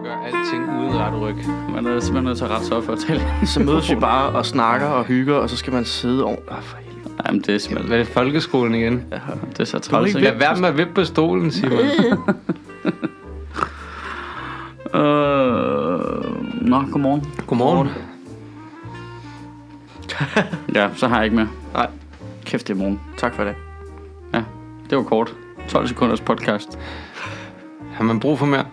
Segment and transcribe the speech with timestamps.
[0.00, 1.36] at gøre alting uden ret ryg.
[1.74, 3.22] Man er simpelthen nødt til at rette sig op for at tale.
[3.46, 6.36] Så mødes vi bare og snakker og hygger, og så skal man sidde over...
[6.50, 7.14] Ah, for helvede.
[7.26, 7.88] Jamen, det er simpelthen...
[7.88, 9.04] Hvad er det, folkeskolen igen?
[9.10, 9.18] Ja.
[9.52, 10.14] Det er så træls?
[10.14, 11.78] Lad være med at vippe på stolen, Simon.
[14.94, 15.00] Øh...
[16.62, 17.26] Nå, godmorgen.
[17.46, 17.88] Godmorgen.
[20.74, 21.48] Ja, så har jeg ikke mere.
[21.74, 21.86] Nej.
[22.44, 23.00] Kæft, det er morgen.
[23.16, 23.54] Tak for det.
[24.90, 25.34] Det var kort.
[25.68, 26.78] 12 sekunders podcast.
[27.92, 28.64] Har man brug for mere?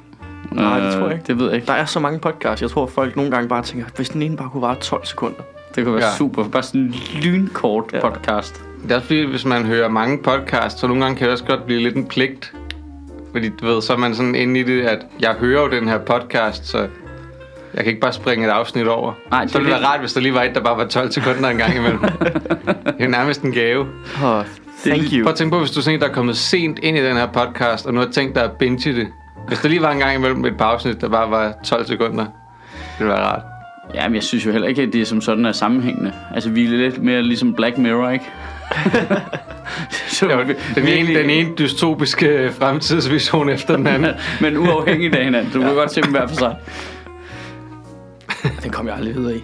[0.51, 1.27] Nej, det tror jeg ikke.
[1.27, 1.67] Det ved jeg ikke.
[1.67, 2.61] Der er så mange podcasts.
[2.61, 5.39] Jeg tror, folk nogle gange bare tænker, hvis den ene bare kunne vare 12 sekunder.
[5.75, 6.15] Det kunne være Ja.
[6.17, 6.43] super.
[6.49, 8.09] Bare sådan en lynkort Ja.
[8.09, 8.61] podcast.
[8.83, 11.43] Det er også fordi, hvis man hører mange podcasts, så nogle gange kan det også
[11.45, 12.53] godt blive lidt en pligt.
[13.31, 15.87] Fordi du ved, så er man sådan inde i det, at jeg hører jo den
[15.87, 16.77] her podcast, så
[17.73, 19.13] jeg kan ikke bare springe et afsnit over.
[19.31, 20.77] Nej, det så er ville det være rart, hvis der lige var et, der bare
[20.77, 21.99] var 12 sekunder en gang imellem.
[21.99, 23.81] det er nærmest en gave.
[24.23, 24.43] Oh,
[24.85, 25.23] thank you.
[25.23, 27.03] Prøv at tænke på, hvis du er sådan en, der er kommet sent ind i
[27.05, 29.07] den her podcast, og nu har tænkt dig at binge det.
[29.47, 32.25] Hvis der lige var en gang imellem et par afsnit, der bare var 12 sekunder,
[32.25, 33.41] det ville være rart.
[33.93, 36.13] Ja, men jeg synes jo heller ikke, at det som sådan er sammenhængende.
[36.33, 38.25] Altså, vi er lidt mere ligesom Black Mirror, ikke?
[40.07, 40.39] så Jo,
[40.75, 44.13] den, ene, den ene dystopiske fremtidsvision efter den anden.
[44.41, 45.51] Men uafhængigt af hinanden.
[45.53, 46.55] Du kan godt se dem hver for sig.
[48.63, 49.43] Den kom jeg aldrig videre i.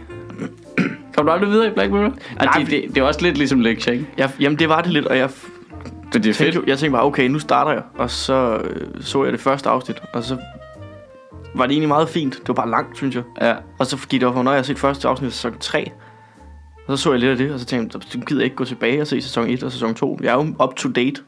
[1.16, 2.14] Kom du aldrig videre i Black Mirror?
[2.40, 4.06] Ej, Nej, det, det, det, er også lidt ligesom lektie, ikke?
[4.18, 5.30] Jeg, jamen, det var det lidt, og jeg
[6.14, 6.56] det er fedt.
[6.68, 7.82] jeg tænkte bare, okay, nu starter jeg.
[7.96, 10.38] Og så øh, så jeg det første afsnit, og så
[11.56, 12.34] var det egentlig meget fint.
[12.34, 13.24] Det var bare langt, synes jeg.
[13.42, 13.56] Ja.
[13.80, 15.92] Og så gik det op for, når jeg har set første afsnit af sæson 3.
[16.88, 18.56] Og så så jeg lidt af det, og så tænkte jeg, du gider jeg ikke
[18.56, 20.20] gå tilbage og se sæson 1 og sæson 2.
[20.24, 21.22] Jeg er jo up to date.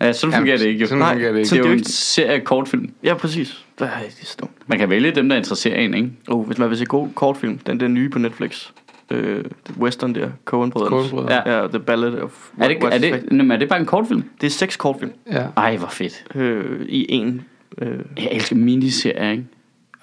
[0.00, 0.80] ja, sådan fungerer det ikke.
[0.80, 0.86] Jo.
[0.86, 1.50] Sådan Nej, fungerer det ikke.
[1.50, 2.90] Det er det er jo en ikke- serie kortfilm.
[3.04, 3.64] Ja, præcis.
[3.78, 4.50] Det er, det er så dumt.
[4.66, 6.10] Man kan vælge dem, der interesserer en, ikke?
[6.28, 8.68] Oh, hvis man vil se god kortfilm, den der nye på Netflix.
[9.12, 9.44] Øh,
[9.80, 10.90] western der, Coen-brødrene.
[10.90, 11.32] Coen-brødre.
[11.34, 11.60] Ja.
[11.60, 12.48] Ja, The Ballad of...
[12.60, 14.24] Er det, er, det, jamen, er det bare en kortfilm?
[14.40, 15.44] det er seks kortfilm Ja.
[15.56, 16.24] Ej, hvor fedt.
[16.34, 17.44] øh, i en.
[17.78, 19.44] Øh, Jeg elsker miniserier, ikke?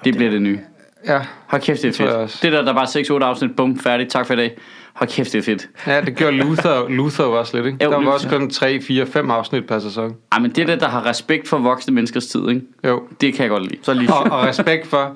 [0.05, 0.59] Det bliver det nye.
[1.07, 1.19] ja.
[1.47, 2.21] Hold kæft, det er Det tror jeg fedt.
[2.23, 2.39] også.
[2.41, 4.57] Det der, der er bare 6-8 afsnit, bum, færdig, tak for i dag.
[4.93, 5.69] Hold kæft, det er fedt.
[5.87, 7.83] Ja, det gjorde Luther, Luther jo også lidt, ikke?
[7.85, 8.13] Jo, der var Luther.
[8.13, 10.15] også kun 3, 4, 5 afsnit per sæson.
[10.31, 12.61] Ej, men det der, der har respekt for voksne menneskers tid, ikke?
[12.87, 13.03] Jo.
[13.21, 13.77] Det kan jeg godt lide.
[13.81, 14.13] så lige...
[14.13, 15.15] Og, og respekt for,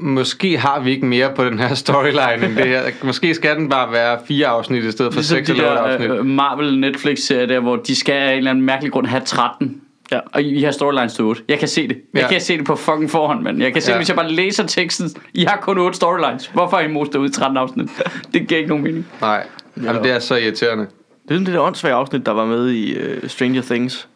[0.00, 2.82] måske har vi ikke mere på den her storyline end det her.
[3.02, 5.82] Måske skal den bare være fire afsnit i stedet for Ligesom 6 de eller 8
[5.82, 6.10] der afsnit.
[6.10, 9.80] øh, Marvel Netflix-serier der, hvor de skal af en eller anden mærkelig grund have 13.
[10.12, 10.20] Ja.
[10.32, 11.42] Og I har storylines til 8.
[11.48, 12.00] Jeg kan se det.
[12.14, 12.28] Jeg Ja.
[12.28, 13.62] kan se det på fucking forhånd, mand.
[13.62, 13.94] Jeg kan se, Ja.
[13.94, 13.98] ja.
[13.98, 15.10] hvis jeg bare læser teksten.
[15.34, 16.46] I har kun 8 storylines.
[16.46, 17.90] Hvorfor har I most ud i 13 afsnit?
[18.34, 19.06] Det giver ikke nogen mening.
[19.20, 19.46] Nej,
[19.82, 20.84] Jamen, det er så irriterende.
[20.84, 24.08] Det er sådan det der åndssvage afsnit, der var med i uh, Stranger Things.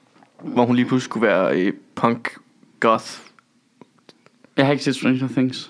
[0.43, 2.29] Hvor hun lige pludselig skulle være uh, punk
[2.81, 3.05] goth.
[4.57, 5.70] Jeg har ikke set Stranger Things.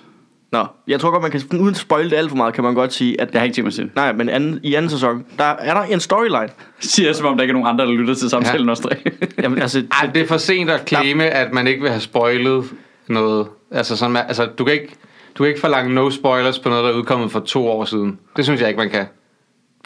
[0.51, 2.73] Nå, jeg tror godt, man kan, uden at spoil det alt for meget, kan man
[2.73, 3.95] godt sige, at Jeg har ikke tænkt mig at se det.
[3.95, 6.49] Nej, men anden, i anden sæson, der er der en storyline.
[6.79, 8.71] Siger jeg, som om der ikke er nogen andre, der lytter til samtalen ja.
[8.71, 8.95] også.
[9.43, 12.65] Jamen, altså, Ej, det er for sent at claime, at man ikke vil have spoilet
[13.07, 13.47] noget.
[13.71, 14.95] Altså, sådan, altså du, kan ikke,
[15.35, 18.19] du kan ikke forlange no spoilers på noget, der er udkommet for to år siden.
[18.37, 19.05] Det synes jeg ikke, man kan.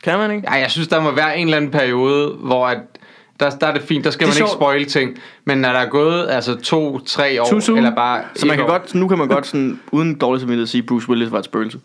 [0.03, 0.47] kan man ikke?
[0.51, 2.77] Ja, jeg synes, der må være en eller anden periode, hvor at,
[3.39, 5.17] der, der er det fint, der skal Det man ikke spoile ting.
[5.45, 7.77] Men når der er gået altså to, tre år, soon.
[7.77, 10.67] eller bare Så man kan år, godt, nu kan man godt sådan, uden dårlig samvittighed
[10.67, 11.79] sige, Bruce Willis var et spøgelse.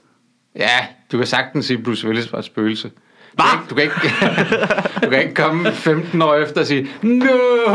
[0.56, 2.90] Ja, du kan sagtens sige, at Bruce Willis var et spøgelse.
[3.38, 4.66] Du kan, ikke, du, kan ikke,
[5.06, 7.24] du kan ikke komme 15 år efter og sige, no,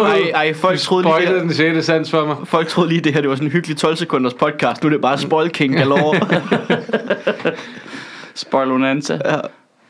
[0.03, 1.85] Ej, ej, folk du troede lige, det den 6.
[1.85, 2.35] sans for mig.
[2.45, 4.83] Folk troede lige, det her det var sådan en hyggelig 12 sekunders podcast.
[4.83, 6.19] Nu er det bare spoil king galore.
[8.35, 9.19] Spoil Onanza.
[9.25, 9.39] ja.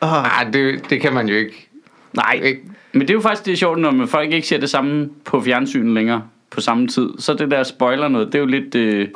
[0.01, 1.69] ah, Ah, det, det kan man jo ikke.
[2.15, 2.61] Nej, ikke.
[2.93, 5.09] Men det er jo faktisk det er sjovt, når man folk ikke ser det samme
[5.25, 7.09] på fjernsynet længere på samme tid.
[7.19, 8.75] Så det der spoiler noget, det er jo lidt...
[8.75, 9.07] Øh...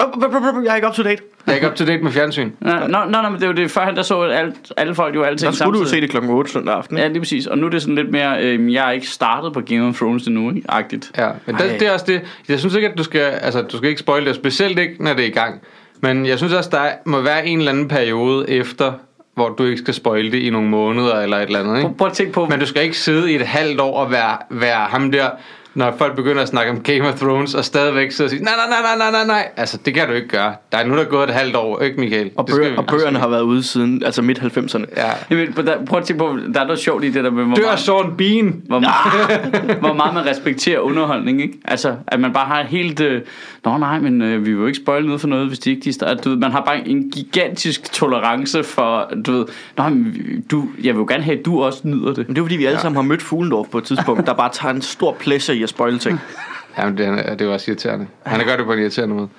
[0.65, 1.21] jeg er ikke up to date.
[1.47, 2.51] Jeg er ikke up to date med fjernsyn.
[2.59, 5.15] Nå, nå, nå, nå, men det er jo det, førhen der så alt, alle folk
[5.15, 6.01] jo alting Der skulle du jo se samtidig.
[6.01, 6.97] det klokken 8 søndag aften.
[6.97, 7.47] Ja, lige præcis.
[7.47, 9.95] Og nu er det sådan lidt mere, øh, jeg er ikke startet på Game of
[9.95, 10.61] Thrones endnu, ikke?
[10.69, 11.11] Agtigt.
[11.17, 11.61] Ja, men Ej.
[11.67, 12.21] det, det er også det.
[12.49, 15.13] Jeg synes ikke, at du skal, altså, du skal ikke spoil det, specielt ikke, når
[15.13, 15.61] det er i gang.
[16.01, 18.91] Men jeg synes også, der er- må være en eller anden periode efter,
[19.39, 21.77] hvor du ikke skal spoil det i nogle måneder eller et eller andet.
[21.77, 21.87] Ikke?
[21.87, 24.11] Prøv, prøv at tænke på, Men du skal ikke sidde i et halvt år og
[24.11, 25.29] være, være ham der,
[25.75, 28.53] når folk begynder at snakke om Game of Thrones, og stadigvæk sidde og sige, nej,
[28.69, 29.47] nej, nej, nej, nej, nej.
[29.57, 30.53] Altså, det kan du ikke gøre.
[30.71, 32.31] Der er nu, der er gået et halvt år, ikke Michael?
[32.35, 34.85] Og, bøger, og bøgerne har været ude siden altså midt 90'erne.
[34.97, 35.09] Ja.
[35.31, 37.55] Jamen, der, prøv at tænke på, der er noget sjovt i det der med, hvor
[37.55, 38.61] Dør meget, Sean Bean.
[38.67, 41.53] hvor, meget, hvor meget man respekterer underholdning, ikke?
[41.65, 42.99] Altså, at man bare har helt...
[43.01, 43.21] Øh,
[43.65, 45.81] Nå nej, men øh, vi vil jo ikke spoil noget for noget, hvis de ikke
[45.83, 46.21] de starter.
[46.21, 49.45] Du ved, man har bare en gigantisk tolerance for, du ved...
[49.77, 50.15] Nå, men
[50.51, 52.27] du, jeg vil jo gerne have, at du også nyder det.
[52.27, 52.81] Men det er fordi, vi alle Ja.
[52.81, 55.69] sammen har mødt Fuglendorf på et tidspunkt, der bare tager en stor pleasure i at
[55.69, 56.19] spoile ting.
[56.77, 58.07] Jamen, det er, det er jo også irriterende.
[58.25, 59.29] Han gør det på en irriterende måde.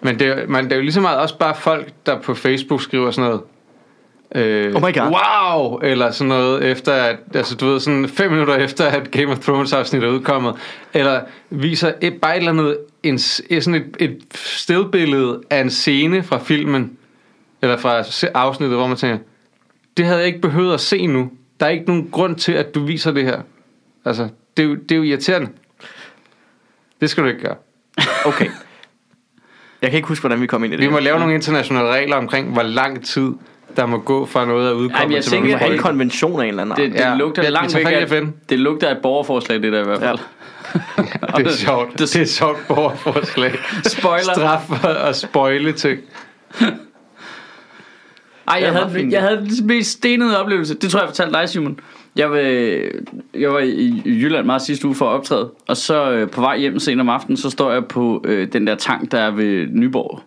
[0.00, 2.34] Men det, er- man, det er jo lige så meget også bare folk, der på
[2.34, 3.40] Facebook skriver sådan noget.
[4.46, 5.14] øh, Oh my God.
[5.14, 9.26] wow, eller sådan noget efter, at, altså du ved, sådan fem minutter efter, at Game
[9.32, 10.54] of Thrones afsnit er udkommet,
[10.94, 11.20] eller
[11.50, 16.38] viser et, bare et eller andet, en, sådan et, et stillbillede af en scene fra
[16.38, 16.92] filmen,
[17.62, 18.04] eller fra
[18.34, 19.18] afsnittet, hvor man tænker,
[19.96, 21.30] det havde jeg ikke behøvet at se nu.
[21.60, 23.40] Der er ikke nogen grund til, at du viser det her.
[24.04, 25.48] Altså, det er jo, det er jo irriterende.
[27.00, 27.56] Det skal du ikke gøre.
[28.24, 28.46] Okay.
[29.82, 30.84] Jeg kan ikke huske, hvordan vi kom ind i det.
[30.86, 33.30] Vi må lave nogle internationale regler omkring, hvor lang tid
[33.76, 35.72] der må gå fra noget at Ej, udkomme jeg til tænker, Vi må have en
[35.72, 38.26] det- konvention af en eller anden Det, det Ja, lugter vi langt væk af, FN.
[38.48, 40.18] det lugter af et borgerforslag, det der i hvert fald.
[41.36, 41.98] Det er sjovt.
[41.98, 43.54] Det er et sjovt borgerforslag.
[43.84, 44.34] Spoiler.
[44.34, 46.00] Straf og, spoile ting.
[48.48, 49.20] Ej, Det jeg er havde, jeg ja.
[49.20, 50.74] havde den mest stenede oplevelse.
[50.74, 51.78] Det tror jeg, jeg fortalte dig, Simon.
[52.16, 52.36] Jeg, var,
[53.34, 56.58] jeg var i Jylland meget sidste uge for at optræde, og så øh, på vej
[56.58, 59.66] hjem sent om aftenen, så står jeg på øh, den der tank, der er ved
[59.66, 60.20] Nyborg.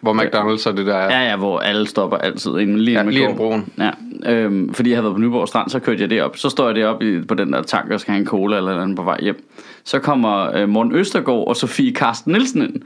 [0.00, 1.20] Hvor McDonald's og det der er.
[1.20, 3.72] Ja, ja, hvor alle stopper altid inden lige, Ja, inden lige broen.
[3.78, 3.90] Ja,
[4.32, 6.36] øhm, fordi jeg havde været på Nyborg Strand, så kørte jeg derop.
[6.36, 8.96] Så står jeg deroppe på den der tank og skal have en cola eller andet
[8.96, 9.48] på vej hjem.
[9.84, 12.82] Så kommer øh, Morten Østergaard og Sofie Karsten Nielsen ind.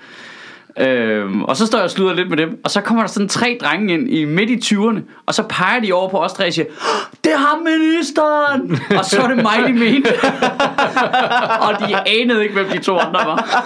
[0.78, 3.28] Øhm, og så står jeg og slutter lidt med dem Og så kommer der sådan
[3.28, 6.46] tre drenge ind i midt i 20'erne Og så peger de over på os tre
[6.46, 10.11] og siger "Åh, Det ham ministeren Og så er det mig de mente
[11.67, 13.61] Og de anede ikke hvem de to andre var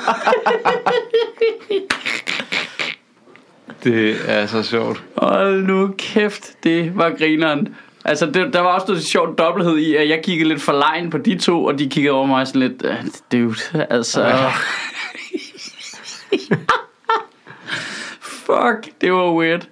[3.84, 5.02] Det er så sjovt.
[5.16, 7.74] Hold nu kæft, det var grineren.
[8.04, 11.10] Altså, det, der var også noget sjovt dobbelthed i, at jeg kiggede lidt for lejen
[11.10, 12.96] på de to, og de kiggede over mig sådan lidt, "Øh,
[13.32, 14.50] dude, altså...
[18.46, 19.68] Fuck, det var weird.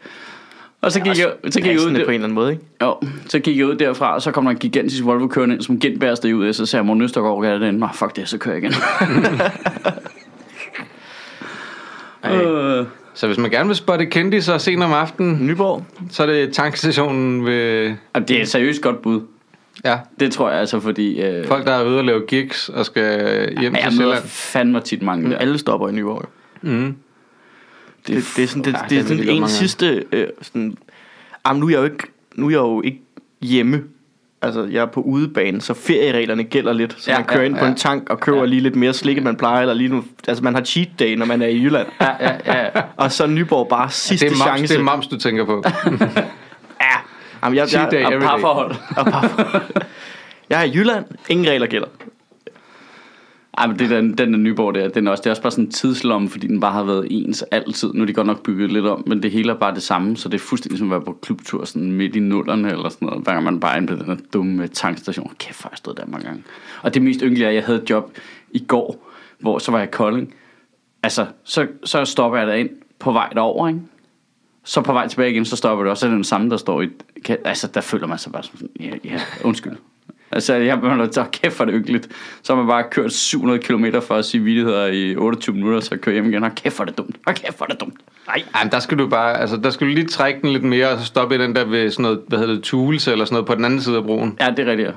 [0.80, 2.62] Og så gik jeg, så gik jeg ud der, på en eller anden måde, ikke?
[2.82, 2.96] jo,
[3.28, 5.80] så gik jeg ud derfra, og så kom der en gigantisk Volvo kørende ind, som
[5.80, 7.74] genbærer steg ud af, så sagde jeg, Morten Østergaard, er det?
[7.74, 8.74] Nå, fuck det, så kører jeg igen.
[12.32, 15.84] øh, Så hvis man gerne vil spotte kendis og senere om aftenen, Nyborg.
[16.10, 17.94] så er det tankstationen ved...
[18.12, 19.20] og det er et seriøst godt bud.
[19.84, 21.20] Ja, Det tror jeg altså, fordi...
[21.22, 23.04] Øh, folk der er ude og lave gigs og skal
[23.60, 24.24] hjem Ja, til jeg møder Sjælland.
[24.28, 25.38] fandme tit mange der.
[25.38, 26.24] Alle stopper i Nyborg.
[26.62, 26.96] Mm.
[28.06, 30.04] Det, det, det er sådan, det, Ja, det, det er sådan en sidste...
[30.12, 30.76] Øh, sådan,
[31.46, 31.98] jamen, nu er jeg jo ikke,
[32.34, 33.00] nu er jeg jo ikke
[33.42, 33.82] hjemme.
[34.42, 36.92] Altså, jeg er på udebane, så feriereglerne gælder lidt.
[36.98, 37.70] Så Ja, ja, man kører ja, ind på ja.
[37.70, 38.42] en tank og køber Ja.
[38.44, 38.48] ja.
[38.48, 39.60] lige lidt mere slik, end man plejer.
[39.60, 41.86] Eller lige nu, altså, man har cheat day, når man er i Jylland.
[42.00, 42.68] Ja, ja, ja.
[42.96, 44.74] Og så Nyborg bare sidste Det er, moms, chance.
[44.74, 45.62] det er moms, du tænker på.
[46.80, 46.96] Ja.
[47.44, 48.28] Jamen, jeg, Cheat day Og every day.
[48.28, 48.74] parforhold.
[50.50, 51.04] jeg er i Jylland.
[51.28, 51.86] Ingen regler gælder.
[53.58, 55.50] Ej, men det den, den der Nyborg der, den er også, det er også bare
[55.50, 57.92] sådan en tidslomme, fordi den bare har været ens altid.
[57.94, 60.16] Nu er de godt nok bygget lidt om, men det hele er bare det samme,
[60.16, 63.06] så det er fuldstændig som at være på klubtur sådan midt i nullerne eller sådan
[63.06, 65.32] noget, hver gang man bare er på den der dumme tankstation.
[65.38, 66.42] Kæft, hvor jeg stod der mange gange.
[66.82, 68.12] Og det mest ynkelige er, at jeg havde et job
[68.50, 69.08] i går,
[69.38, 70.34] hvor så var jeg i Kolding.
[71.02, 73.80] Altså, så, så stopper jeg derind på vej derover, ikke?
[74.64, 76.00] Så på vej tilbage igen, så stopper det også.
[76.00, 76.88] Så er det den samme, der står i...
[77.24, 79.72] kan- Altså, der føler man sig bare sådan, ja, ja undskyld.
[80.32, 82.08] Altså, jeg har så kæft for det ynkeligt.
[82.42, 85.96] Så har man bare kørt 700 km for at sige vidtigheder i 28 minutter, så
[85.96, 86.44] kører hjem igen.
[86.44, 87.16] Og kæft for det dumt.
[87.26, 87.94] Og kæft for det dumt.
[88.26, 88.42] Nej.
[88.54, 90.88] Ej, men der skal du bare, altså der skal du lige trække den lidt mere,
[90.88, 93.34] og så stoppe i den der ved sådan noget, hvad hedder det, Tules eller sådan
[93.34, 94.36] noget på den anden side af broen.
[94.40, 94.88] Ja, det er rigtigt.
[94.88, 94.92] ja.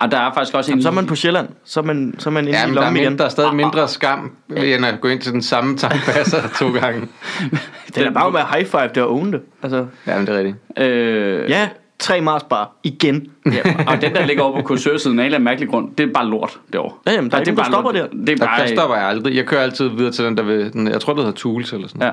[0.00, 0.82] Og der er faktisk også en...
[0.82, 1.48] Så er man på Sjælland.
[1.64, 3.18] Så er man, så er man inde Ja, i men der er, lommen mindre, igen.
[3.18, 7.08] der er stadig mindre skam, end at gå ind til den samme tankpasser to gange.
[7.94, 9.40] Det er bare med high five, det er own det.
[9.62, 10.56] Altså, Ja, men det er rigtigt.
[10.78, 12.72] Øh, ja, tre Mars bar.
[12.82, 13.30] Igen.
[13.46, 13.84] ja.
[13.88, 16.12] Og den, der ligger over på kursørsiden af en eller anden mærkelig grund, det er
[16.12, 16.94] bare lort derovre.
[17.06, 18.26] Ja, jamen, der er Og det ikke nogen, der bare stopper lort.
[18.26, 18.60] Det er Der, bare...
[18.60, 19.36] der stopper jeg aldrig.
[19.36, 21.88] Jeg kører altid videre til den der ved, den, jeg tror det hedder Tules eller
[21.88, 22.12] sådan Ja.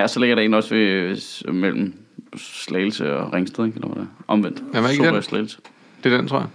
[0.00, 1.16] Ja, så ligger der en også ved,
[1.52, 1.94] mellem
[2.36, 3.76] Slagelse og Ringsted, ikke?
[3.76, 4.24] Eller hvad det er.
[4.28, 4.62] Omvendt.
[4.74, 5.22] Jamen, er ikke Sorø den?
[5.22, 5.58] Slagelse.
[6.04, 6.48] Det er den, tror jeg.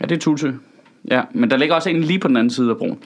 [0.00, 0.50] Ja, det er Tulsø.
[1.10, 2.98] Ja, men der ligger også en lige på den anden side af broen.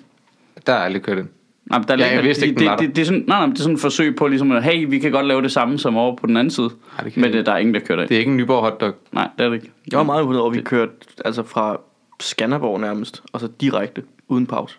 [0.66, 1.28] Der jeg aldrig kørt ind.
[1.70, 3.38] Nej, der Ja, ligger, jeg vidste ikke, det, var det, det, det, er sådan, nej,
[3.38, 5.52] nej, det er sådan et forsøg på ligesom, at hey, vi kan godt lave det
[5.52, 6.68] samme som over på den anden side.
[6.68, 8.08] Nej, det kan men det, der er ingen, der kører det.
[8.08, 8.92] Det er ikke en Nyborg hotdog.
[9.12, 9.70] Nej, det er det ikke.
[9.90, 10.92] Jeg var meget imponeret over, at vi kørte
[11.24, 11.80] altså fra
[12.20, 14.76] Skanderborg nærmest, og så direkte, uden pause.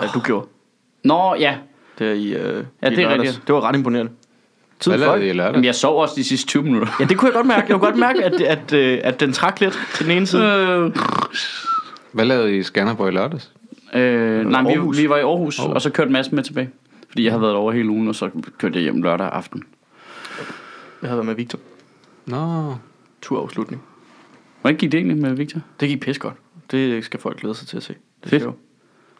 [0.00, 0.46] Ja, du gjorde.
[1.04, 1.54] Nå, ja.
[1.98, 3.42] Der i, øh, Ja, i det er rigtigt.
[3.46, 4.12] Det var ret imponerende.
[4.12, 5.26] Hvad Tiden lavede.
[5.26, 5.52] I i lørdag?
[5.52, 6.88] Jamen, jeg sov også de sidste 20 minutter.
[7.00, 7.60] Ja, det kunne jeg godt mærke.
[7.60, 10.42] Jeg kunne godt mærke, at, at, at, at den trak lidt til den ene side.
[10.44, 10.96] Øh,
[12.12, 13.52] Hvad lavede I i Skanderborg i lørdags?
[13.94, 14.98] Øh, nej, vi, Aarhus.
[14.98, 15.74] vi var i Aarhus, Aarhus.
[15.74, 16.70] og så kørte Mads med tilbage.
[17.08, 19.62] Fordi jeg havde været over hele ugen, og så kørte jeg hjem lørdag aften.
[21.02, 21.58] Jeg havde været med Victor.
[22.26, 22.74] Nå,
[23.22, 23.82] Turafslutning.
[24.60, 25.60] Hvordan gik det egentlig med Victor?
[25.80, 26.34] Det gik pis godt.
[26.70, 27.94] Det skal folk glæde sig til at se.
[28.22, 28.42] Det Fedt.
[28.42, 28.54] show.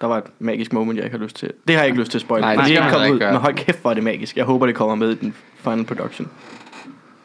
[0.00, 1.52] Der var et magisk moment, jeg ikke har lyst til.
[1.68, 2.40] Det har jeg ikke lyst til at spoil.
[2.40, 3.18] Nej, det er ikke kommet ud.
[3.18, 4.36] Men hold kæft, hvor er det magisk.
[4.36, 6.28] Jeg håber, det kommer med i den final production.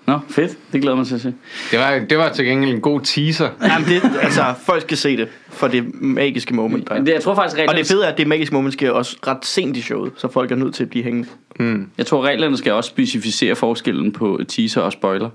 [0.06, 0.58] Nå, fedt.
[0.74, 1.34] Det glæder mig til at se.
[1.72, 3.50] det var, det var til gengæld en god teaser.
[3.62, 6.90] Jamen, det, altså, folk skal se det for det magiske moment.
[6.90, 6.96] Der.
[6.96, 7.00] er.
[7.04, 9.18] Det, jeg tror faktisk, Og reglerne, det fede er, at det magiske moment sker også
[9.28, 11.30] ret sent i showet, så folk er nødt til at blive hængende.
[11.60, 11.90] Mm.
[11.98, 15.30] jeg tror, reglerne skal også specificere forskellen på teaser og spoiler.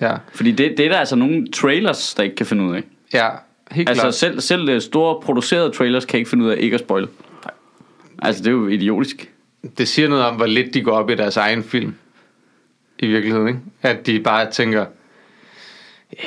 [0.00, 2.82] Ja, Fordi det, det er der altså nogle trailers, der ikke kan finde ud af.
[3.14, 3.28] ja
[3.70, 4.14] helt Altså klart.
[4.14, 7.08] selv, selv øh, store producerede trailers kan ikke finde ud af ikke at spoil.
[8.22, 9.30] Altså det er jo idiotisk.
[9.78, 11.94] Det siger noget om, hvor lidt de går op i deres egen film.
[13.02, 13.60] I virkeligheden, ikke?
[13.82, 14.86] At de bare tænker,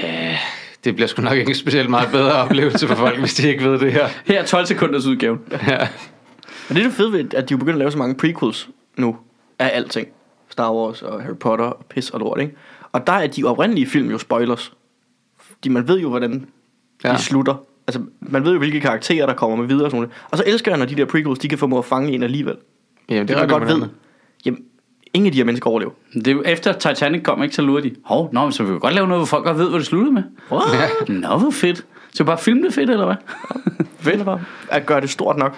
[0.04, 0.38] ja,
[0.84, 3.64] det bliver sgu nok ikke en specielt meget bedre oplevelse for folk, hvis de ikke
[3.64, 4.08] ved det her.
[4.26, 5.40] Her er 12 sekunders udgaven.
[5.52, 5.88] Ja,
[6.70, 8.70] Men det er det fede ved, at de er begyndt at lave så mange prequels
[8.98, 9.18] nu
[9.60, 10.08] af alting.
[10.50, 12.56] Star Wars og Harry Potter og pis og lort, ikke?
[12.92, 14.74] Og der er de oprindelige film jo spoilers.
[15.40, 16.48] Fordi man ved jo, hvordan
[17.04, 17.10] ja.
[17.10, 17.16] Ja.
[17.16, 17.56] de slutter.
[17.88, 20.16] Altså, man ved jo, hvilke karakterer, der kommer med videre og sådan noget.
[20.32, 22.56] Og så elsker jeg, når de der prequels, de kan formå at fange en alligevel.
[23.10, 23.82] Jamen, Det, det er godt ved.
[24.46, 24.64] Jamen,
[25.14, 25.92] ingen af de her mennesker overlever.
[26.14, 27.92] Det er jo efter Titanic kom, ikke, så lurer de.
[28.06, 29.88] Hov, nå, men så vil vi godt lave noget, hvor folk godt ved, hvad det
[29.88, 30.24] sluttede med.
[30.52, 31.10] What?
[31.10, 31.86] Nå, hvor fedt.
[32.14, 33.16] Så bare film det fedt, eller hvad?
[34.12, 34.42] Fedt bare.
[34.70, 35.58] At gøre det stort nok.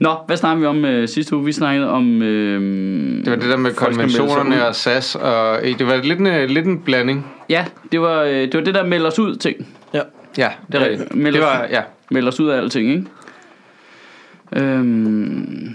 [0.00, 1.44] Nå, hvad snakker vi om øh, sidste uge?
[1.44, 2.22] Vi snakkede om...
[2.22, 6.50] Øh, Det var det der med konventionerne og SAS, og eh, det var lidt en,
[6.50, 7.26] lidt en blanding.
[7.48, 9.68] Ja, det var, øh, det var det der meld os ud ting.
[9.94, 10.00] Ja.
[10.38, 11.14] Ja, det er Ja, rigtigt.
[11.14, 11.82] meld Det var, ja.
[12.10, 13.04] Meld os ud af alting, ikke?
[14.52, 15.74] Øhm,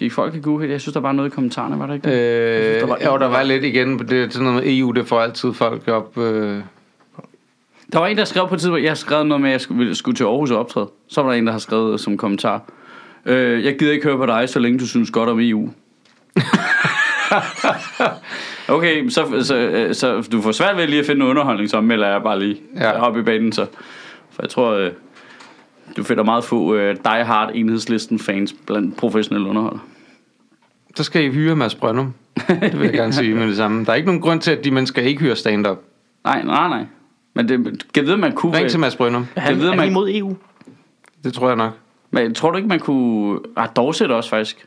[0.00, 0.70] I folk kan google?
[0.70, 2.14] Jeg synes, der var noget i kommentarerne, var der ikke det?
[2.14, 4.78] Øh, der var- der var, jo, der var lidt igen, det er sådan noget med
[4.78, 6.18] EU, det får altid folk op.
[6.18, 6.60] Øh,
[7.92, 9.60] Der var en, der skrev på et tidspunkt, jeg har skrevet noget med, at jeg
[9.60, 10.88] skulle, skulle til Aarhus og optræde.
[11.08, 12.62] Så var der en, der har skrevet som kommentar.
[13.26, 15.70] Øh, jeg gider ikke høre på dig, så længe du synes godt om EU.
[18.68, 21.80] okay, så, så, øh, så du får svært ved lige at finde noget underholdning, så
[21.80, 22.88] melder jeg bare lige ja.
[22.88, 23.00] Ja.
[23.06, 23.52] op i banen.
[23.52, 23.66] Så.
[24.32, 24.90] For jeg tror, øh,
[25.96, 29.80] du finder meget få øh, die hard enhedslisten fans blandt professionelle underholdere.
[30.96, 32.14] så skal I hyre Mads Brøndum.
[32.48, 33.84] Det vil jeg gerne sige med det samme.
[33.84, 35.78] Der er ikke nogen grund til, at de mennesker ikke hyrer stand-up.
[36.24, 36.84] Nej, nej, nej.
[37.34, 38.56] Men det, kan vide, man kunne...
[38.56, 39.26] Ring til Mads Brøndum.
[39.36, 40.36] Han, ved, er man- imod EU?
[41.24, 41.72] Det tror jeg nok.
[42.10, 43.40] Men tror du ikke, man kunne...
[43.56, 44.66] Ah, Dorset også faktisk.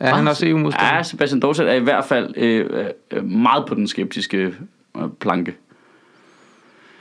[0.00, 0.94] Er han også EU-modstander?
[0.96, 4.54] Ja, Sebastian Dorset er i hvert fald øh, øh, meget på den skeptiske
[4.96, 5.54] øh, planke.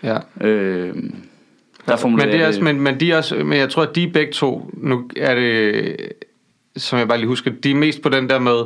[0.03, 0.17] Ja.
[0.41, 0.95] Øh,
[1.91, 3.95] der Men, formulerer det er også, men, men, de er også, men jeg tror, at
[3.95, 5.95] de begge to, nu er det,
[6.77, 8.61] som jeg bare lige husker, de er mest på den der med,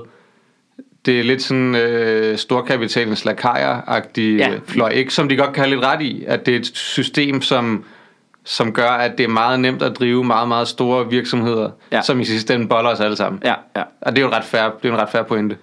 [1.05, 4.49] det er lidt sådan øh, storkapitalens lakajer-agtige Ja.
[4.51, 4.57] ja.
[4.67, 5.13] fløj, ikke?
[5.13, 7.83] Som de godt kan have lidt ret i, at det er et system, som,
[8.43, 11.95] som gør, at det er meget nemt at drive meget, meget store virksomheder, Ja.
[11.97, 12.01] ja.
[12.01, 13.41] som i sidste ende boller os alle sammen.
[13.45, 13.81] Ja, ja.
[14.01, 15.57] Og det er jo ret fair, det er en ret fair pointe.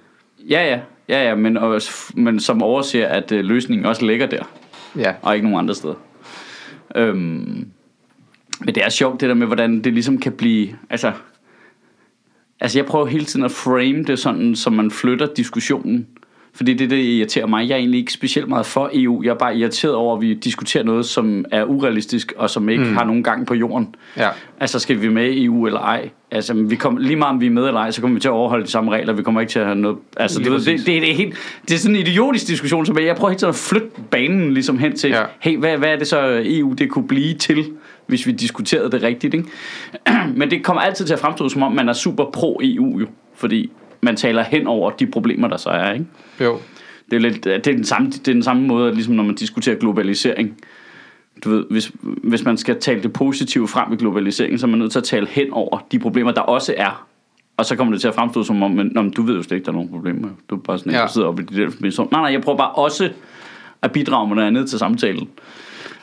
[0.50, 0.78] Ja, ja.
[1.09, 4.42] Ja, ja, men, også, men som overser, at øh, løsningen også ligger der,
[4.97, 5.12] Ja.
[5.23, 5.95] og ikke nogen andre steder.
[6.97, 7.69] Øhm,
[8.61, 10.69] men det er sjovt, det der med, hvordan det ligesom kan blive...
[10.91, 11.13] Altså,
[12.61, 16.09] altså jeg prøver hele tiden at frame det sådan, så man flytter diskussionen.
[16.54, 17.68] Fordi det, det irriterer mig.
[17.68, 19.23] Jeg er egentlig ikke specielt meget for EU.
[19.23, 22.85] Jeg er bare irriteret over, at vi diskuterer noget, som er urealistisk, og som ikke
[22.85, 22.97] mm.
[22.97, 23.94] har nogen gang på jorden.
[24.16, 24.28] Ja.
[24.61, 26.11] Altså, skal vi med i EU eller ej?
[26.30, 28.28] Altså, vi kommer, lige meget om vi er med eller ej, så kommer vi til
[28.28, 29.12] at overholde de samme regler.
[29.12, 29.99] Vi kommer ikke til at have noget...
[30.16, 30.85] Altså, det, præcis.
[30.85, 31.37] det, det, er helt,
[31.68, 34.78] det er sådan en idiotisk diskussion, så jeg prøver hele tiden at flytte banen ligesom
[34.78, 35.11] hen til.
[35.11, 35.23] Ja.
[35.40, 37.64] hey, hvad, hvad er det så EU, det kunne blive til,
[38.06, 39.49] hvis vi diskuterede det rigtigt, ikke?
[40.38, 43.71] Men det kommer altid til at fremstå, som om man er super pro-EU jo, fordi
[44.02, 46.06] man taler hen over de problemer, der så er, ikke?
[46.40, 46.59] Jo.
[47.11, 49.35] Det er, lidt, det er, den, samme, det er den samme måde, ligesom når man
[49.35, 50.56] diskuterer globalisering.
[51.44, 54.78] Du ved, hvis, hvis man skal tale det positive frem i globalisering, så er man
[54.78, 57.06] nødt til at tale hen over de problemer, der også er.
[57.56, 59.42] Og så kommer det til at fremstå som om, men, nå, men du ved jo
[59.42, 60.28] slet ikke, der er nogen problemer.
[60.50, 60.99] Du er bare sådan Ja.
[60.99, 62.09] der sidder oppe i de der.
[62.11, 63.11] Nej, nej, jeg prøver bare også
[63.82, 65.21] at bidrage med noget andet til samtalen.
[65.21, 65.28] Det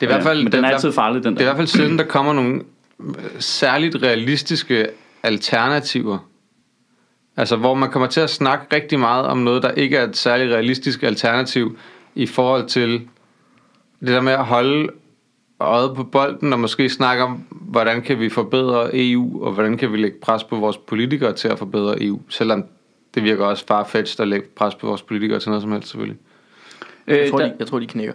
[0.00, 1.54] er i hvert fald, men det den er altid farlig, den Det er i der.
[1.54, 2.60] hvert fald siden, der kommer nogle
[3.00, 4.86] øh, særligt realistiske
[5.22, 6.18] alternativer.
[7.40, 10.16] Altså, hvor man kommer til at snakke rigtig meget om noget, der ikke er et
[10.16, 11.78] særligt realistisk alternativ
[12.14, 13.08] i forhold til
[14.00, 14.88] det der med at holde
[15.60, 19.92] øjet på bolden og måske snakke om, hvordan kan vi forbedre EU, og hvordan kan
[19.92, 22.64] vi lægge pres på vores politikere til at forbedre EU, selvom
[23.14, 26.18] det virker også farfetched at lægge pres på vores politikere til noget som helst, selvfølgelig.
[27.06, 28.14] Øh, Jeg tror, der, de, jeg tror, de knækker.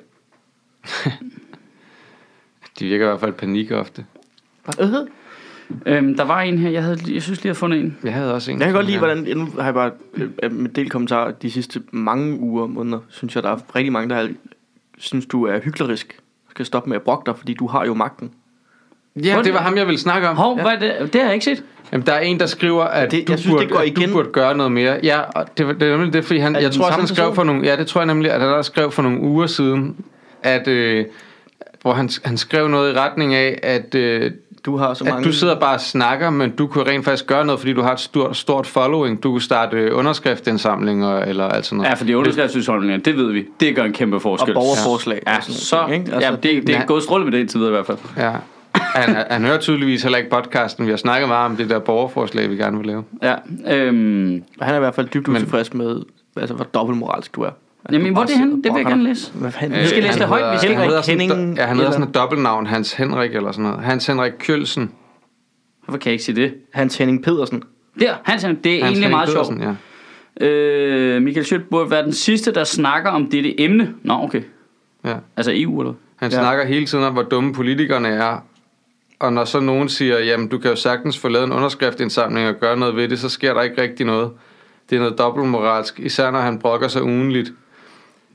[2.79, 4.05] De virker i hvert fald panik ofte.
[4.79, 4.89] Øh.
[5.86, 7.98] Øhm, der var en her, jeg, havde, jeg synes lige, jeg har fundet en.
[8.03, 8.60] Jeg havde også en.
[8.60, 9.91] Jeg kan godt lide, hvordan, nu har jeg bare
[10.43, 13.91] øh, med del kommentarer de sidste mange uger og måneder, synes jeg, der er rigtig
[13.93, 14.29] mange, der har,
[14.98, 16.19] synes, du er hyklerisk.
[16.50, 18.31] Skal stoppe med at brokke dig, fordi du har jo magten.
[19.24, 20.36] Ja, det var ham, jeg ville snakke om.
[20.36, 20.62] Hov, ja.
[20.63, 21.13] hvad er det?
[21.13, 21.63] Det har jeg ikke set.
[21.91, 23.88] Jamen, der er en, der skriver, at, Det- du, jeg synes, burde, det går at
[23.88, 24.10] igen.
[24.10, 25.00] du burde gøre noget mere.
[25.03, 27.36] Ja, og det, det er nemlig det, fordi han, Er jeg den tror han skrev
[27.36, 30.05] for nogle, ja, det tror jeg nemlig, at han der skrev for nogle uger siden,
[30.43, 31.05] at, øh,
[31.81, 34.31] hvor han, han skrev noget i retning af, at, øh,
[34.65, 35.25] Du har så at mange...
[35.27, 37.93] du sidder bare og snakker, men du kunne rent faktisk gøre noget, fordi du har
[37.93, 39.24] et stort, stort following.
[39.24, 41.89] Du kunne starte øh, underskriftindsamlinger eller alt sådan noget.
[41.89, 43.45] Ja, fordi underskriftsudholdninger, det ved vi.
[43.60, 44.50] Det gør en kæmpe forskel.
[44.57, 45.22] Og borgerforslag.
[45.27, 46.13] Ja, og sådan så, ikke?
[46.13, 46.86] Altså, ja, det, det er Ja.
[46.86, 47.98] gået stråle med det indtil videre i hvert fald.
[48.17, 48.31] Ja.
[48.75, 50.86] Han, han hører tydeligvis heller ikke podcasten.
[50.86, 53.03] Vi har snakket meget om det der borgerforslag, vi gerne vil lave.
[53.24, 53.36] Ja,
[53.75, 56.01] øhm, Og han er i hvert fald dybt Men- utilfreds med,
[56.38, 57.50] altså, hvor dobbeltmoralsk du er.
[57.91, 58.63] Jamen, hvor er det henne?
[58.63, 59.31] Det vil jeg gerne læse.
[59.33, 59.79] Hvad fanden?
[59.81, 62.07] Vi skal Øh, læse det højt, vi skal han Henrik Henning Ja, han hedder sådan
[62.07, 63.83] et dobbeltnavn, Hans Henrik eller sådan noget.
[63.85, 64.91] Hans Henrik Kjølsen.
[65.85, 66.53] Hvorfor kan jeg ikke sige det?
[66.73, 67.63] Hans Henning Pedersen.
[67.99, 69.47] Der, Hans, Henrik, det er Hans egentlig Henrik meget sjovt.
[69.59, 69.77] Pedersen,
[70.41, 70.47] Ja.
[70.47, 73.93] Øh, Michael Schødt burde være den sidste, der snakker om dette emne.
[74.03, 74.41] Nå, okay.
[75.05, 75.15] Ja.
[75.37, 76.37] Altså EU, eller Han ja.
[76.37, 78.37] snakker hele tiden om, hvor dumme politikerne er.
[79.19, 82.55] Og når så nogen siger, jamen du kan jo sagtens få lavet en underskriftindsamling og
[82.55, 84.31] gøre noget ved det, så sker der ikke rigtig noget.
[84.89, 87.53] Det er noget dobbeltmoralsk, især når han brokker sig ugenligt.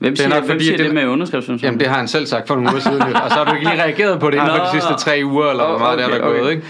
[0.01, 1.63] Hvem er siger, nok hvem fordi, siger det, det- med underskriftsindsamling?
[1.63, 3.69] Jamen det har han selv sagt for nogle uger siden, og så har du ikke
[3.69, 6.07] lige reageret på det inden for de sidste tre uger, eller hvor meget det er
[6.09, 6.39] Okay, der er okay.
[6.39, 6.63] gået, ikke?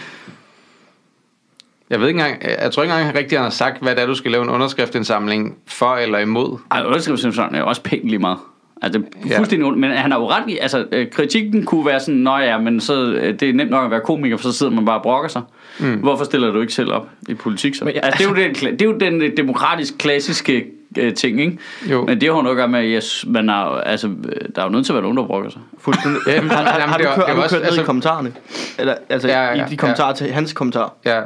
[1.90, 4.08] Jeg ved ikke engang, jeg tror ikke engang, han rigtig har sagt, hvad det er,
[4.08, 6.58] du skal lave en underskriftindsamling for eller imod.
[6.72, 8.38] Ej, underskriftsindsamling er jo også pænt lige meget.
[8.82, 9.38] Altså, det er Ja.
[9.38, 12.38] fuldstændig ondt, men han har jo ret i, altså, øh, kritikken kunne være sådan, nå
[12.38, 14.86] ja, men så, øh, det er nemt nok at være komiker, for så sidder man
[14.86, 15.42] bare og brokker sig.
[15.80, 15.94] Mm.
[15.94, 17.86] Hvorfor stiller du ikke selv op i politik så?
[17.86, 20.66] Men Men, ja, altså, det, er jo den, det er jo den øh, demokratisk klassiske
[20.98, 21.58] øh, ting, ikke?
[21.92, 22.06] Jo.
[22.06, 24.14] Men det har jo noget at gøre med, at yes, man jo- altså, øh,
[24.56, 25.62] der er jo nødt til at være nogen, der brokker sig.
[25.80, 26.22] Fuldstændig.
[26.28, 27.86] Jamen, har, har, har, det du er- kørt, har du også- kørt ned altså- i
[27.86, 28.34] kommentarerne?
[28.80, 30.14] Eller, altså Ja, ja, ja, i de kommentarer ja.
[30.16, 30.94] til hans kommentar.
[31.06, 31.22] Ja,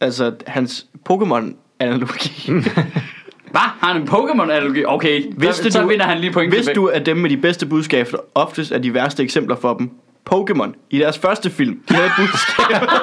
[0.00, 2.46] Altså hans Pokémon-analogi.
[3.50, 3.60] Hvad?
[3.60, 4.84] Har han en Pokémon-analogi?
[4.86, 7.36] Okay, Vidste så, så du- vinder han lige point Hvis du er dem med de
[7.36, 9.90] bedste budskaber, oftest er de værste eksempler for dem.
[10.34, 12.88] Pokémon, i deres første film, de havde et budskab.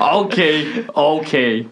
[0.00, 0.62] Okay,
[0.94, 1.64] okay.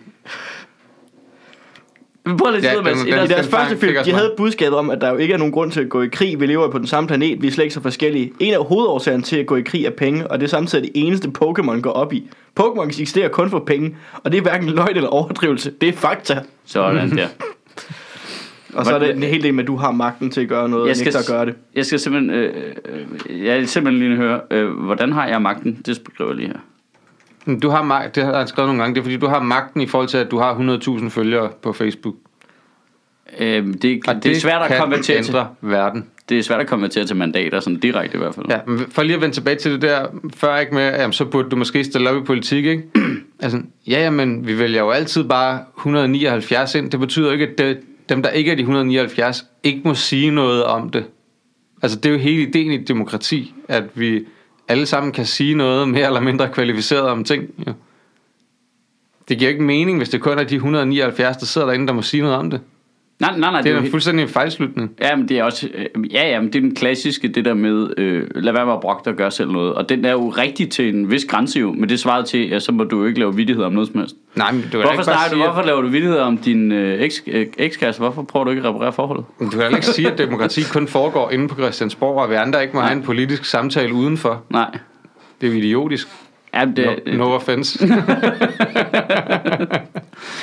[2.32, 4.34] Vi prøver lidt Ja, den- i den- deres I deres Den første film, de havde
[4.36, 6.40] budskabet om, at der jo ikke er nogen grund til at gå i krig.
[6.40, 8.32] Vi lever på den samme planet, vi er slet ikke så forskellige.
[8.40, 10.90] En af hovedårsagerne til at gå i krig er penge, og det er samtidig det
[10.94, 12.24] eneste Pokémon går op i.
[12.60, 15.72] Pokémon eksisterer kun for penge, og det er hverken løgn eller overdrivelse.
[15.80, 16.38] Det er fakta.
[16.66, 17.26] Sådan der.
[18.74, 20.68] Og så er det en hel del med, at du har magten til at gøre
[20.68, 21.54] noget, og Jeg skal, nægter at gøre det.
[21.74, 22.54] jeg skal simpelthen, øh,
[23.28, 25.82] øh, jeg vil simpelthen lige høre, øh, hvordan har jeg magten?
[25.86, 26.58] Det skriver jeg lige her.
[27.56, 29.80] Du har magt, det har han skrevet nogle gange, det er fordi, du har magten
[29.80, 30.54] i forhold til, at du har
[31.04, 32.14] 100.000 følgere på Facebook.
[33.38, 35.34] Øh, det, Og det, er svært at konvertere til.
[35.60, 36.06] verden.
[36.28, 38.46] Det er svært at konvertere til mandater, sådan direkte i hvert fald.
[38.48, 41.24] Ja, men for lige at vende tilbage til det der før, ikke med, jamen, så
[41.24, 42.82] burde du måske stille op i politik, ikke?
[43.42, 46.90] altså, ja, ja, men vi vælger jo altid bare 179 ind.
[46.90, 50.30] Det betyder jo ikke, at det, dem, der ikke er de 179, ikke må sige
[50.30, 51.04] noget om det.
[51.82, 54.26] Altså, det er jo hele ideen i et demokrati, at vi
[54.68, 57.44] alle sammen kan sige noget mere eller mindre kvalificeret om ting.
[57.66, 57.72] Jo.
[59.28, 62.02] Det giver ikke mening, hvis det kun er de 179, der sidder derinde, der må
[62.02, 62.60] sige noget om det.
[63.20, 63.60] Nej, nej, nej.
[63.60, 64.90] Det er helt- fuldstændig en fejlslutning.
[65.00, 67.54] Ja, men det er også, øh, ja, ja, men det er den klassiske, det der
[67.54, 69.74] med, øh, lad være med at brokke dig og gøre selv noget.
[69.74, 72.58] Og den er jo rigtig til en vis grænse jo, men det svarer til, ja,
[72.58, 74.16] så må du jo ikke lave vidtighed om noget som helst.
[74.36, 76.38] Nej, men du kan da Hvorfor, ikke bare du, sige, hvorfor laver du vidtighed om
[76.38, 77.46] din øh, eks, øh?
[77.98, 79.24] Hvorfor prøver du ikke at reparere forholdet?
[79.40, 82.74] Du kan ikke sige, at demokrati kun foregår inde på Christiansborg, og vi andre ikke
[82.76, 84.42] må have en politisk samtale udenfor.
[84.50, 84.78] Nej.
[85.40, 86.08] Det er jo idiotisk.
[86.54, 87.78] Ja, det, No, no offense.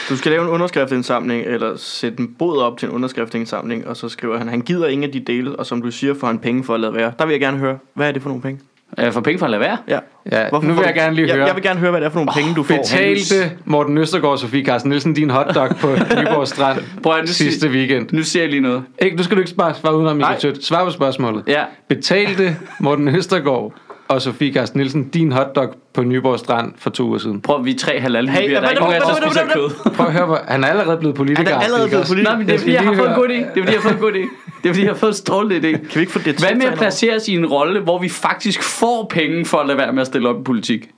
[0.09, 4.09] Du skal lave en underskriftindsamling, eller sætte en bod op til en underskriftindsamling, og så
[4.09, 6.63] skriver han, han gider ingen af de dele, og som du siger, får han penge
[6.63, 7.11] for at lade være.
[7.19, 8.59] Der vil jeg gerne høre, hvad er det for nogle penge?
[8.99, 9.77] øh, for penge for at lade være.
[9.87, 9.99] Ja.
[10.31, 11.45] Ja, nu får vil du- jeg gerne lige jeg, høre.
[11.45, 12.75] Jeg vil gerne høre, hvad det er for nogle penge, du får.
[12.77, 15.87] Betalte Morten Østergaard og Sofie Carsten Nielsen din hotdog på
[16.19, 18.07] Nyborg Strand Prøv nu sidste sig- weekend?
[18.11, 18.83] Nu ser jeg lige noget.
[18.99, 20.15] Ikke, nu skal du ikke bare svare udenom.
[20.17, 20.65] Michael Tødt.
[20.65, 21.43] Svar på spørgsmålet.
[21.47, 21.63] Ja.
[21.89, 23.73] Betalte Morten Østergaard
[24.07, 27.41] og Sofie Carsten Nielsen din hotdog på Nyborg Strand for to uger siden?
[27.41, 29.47] Prøv, vi er tre halal Hey, hey, der er ikke nogen af os, der spiser
[29.53, 29.91] kød.
[29.91, 31.49] Prøv at høre, hvor, han er allerede blevet politiker.
[31.49, 32.31] Han er allerede blevet politiker.
[32.31, 33.33] Nej, men det er fordi, jeg har lige fået en god idé.
[33.33, 34.29] Det er fordi, jeg har fået en god idé.
[34.63, 35.71] Det er fordi, jeg har fået en strålende idé.
[35.71, 37.99] Kan vi ikke få det Hvad med at at placere os i en rolle, hvor
[37.99, 40.89] vi faktisk får penge for at lade være med at stille op i politik?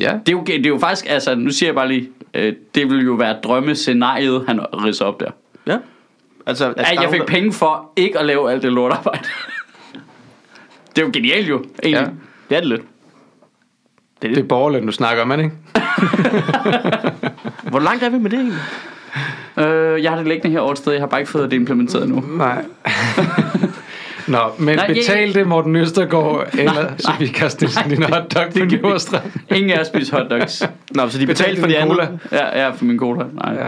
[0.00, 0.12] Ja.
[0.26, 2.90] Det er jo, det er jo faktisk, altså, nu siger jeg bare lige, øh, det
[2.90, 5.30] vil jo være drømmescenariet, han ridser op der.
[5.66, 5.78] Ja.
[6.46, 9.24] Altså, altså Ja, jeg fik penge for ikke at lave alt det lortarbejde.
[10.96, 12.00] det er jo genialt jo, egentlig.
[12.00, 12.08] Ja.
[12.48, 12.80] Det er det lidt.
[14.22, 14.42] Det er Det det.
[14.44, 15.56] er borgerløn, du snakker om, er det ikke?
[17.70, 18.58] Hvor langt er vi med det egentlig?
[19.58, 21.56] Øh, jeg har det liggende her over et sted, jeg har bare ikke fået det
[21.56, 22.24] implementeret nu.
[22.38, 22.64] Nej.
[24.28, 28.72] Nå, men Nej, jeg- betalte Morten Østergaard eller Sofie Carsten Nielsen din hotdog på det-
[28.72, 29.32] Nyborg Strand?
[29.50, 30.62] Ingen af os spiser hotdogs.
[30.94, 31.96] Nå, så de betalte for det andet.
[31.96, 32.08] cola.
[32.32, 33.24] Ja, ja, for min cola.
[33.32, 33.54] Nej.
[33.54, 33.66] Ja.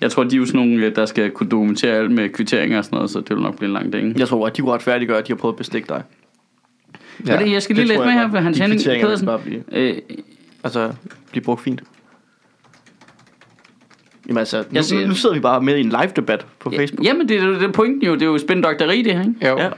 [0.00, 2.84] Jeg tror, de er jo sådan nogle, der skal kunne dokumentere alt med kvitteringer og
[2.84, 4.12] sådan noget, så det vil nok blive en lang dag.
[4.18, 6.02] Jeg tror, at de kunne retfærdiggøre, at de har prøvet at bestikke dig.
[7.26, 7.38] Ja.
[7.38, 9.26] Det, jeg skal lige det læse med jeg her på Hans Henning Pedersen.
[9.26, 9.96] bare blive- Øh,
[10.64, 10.92] Altså,
[11.30, 11.82] blive brugt fint.
[14.28, 16.70] Jamen altså, nu, Jeg siger- nu sidder vi bare med i en live debat på
[16.70, 17.04] Facebook.
[17.06, 18.14] jamen, det, er- det er pointen jo.
[18.14, 19.48] Det er jo spændokteri, det her, ikke?
[19.48, 19.58] Jo.
[19.58, 19.68] Ja.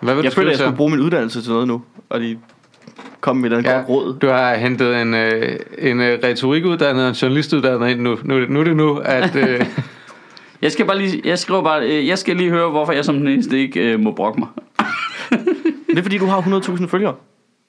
[0.00, 2.20] Hvad vil Jeg du føler, føler, jeg skulle bruge min uddannelse til noget nu, og
[2.20, 2.38] de
[3.20, 3.72] kom med den ja.
[3.72, 4.18] godt råd.
[4.18, 8.18] Du har hentet en, øh, en øh, retorikuddannet og en journalistuddannet ind nu.
[8.24, 9.36] Nu, er det- nu er det nu, at...
[9.36, 9.66] Øh,
[10.62, 13.14] Jeg skal bare lige, jeg skriver bare, øh, jeg skal lige høre, hvorfor jeg som
[13.18, 14.48] den eneste ikke øh, må brokke mig.
[15.90, 17.14] Det er fordi, du har 100.000 følgere.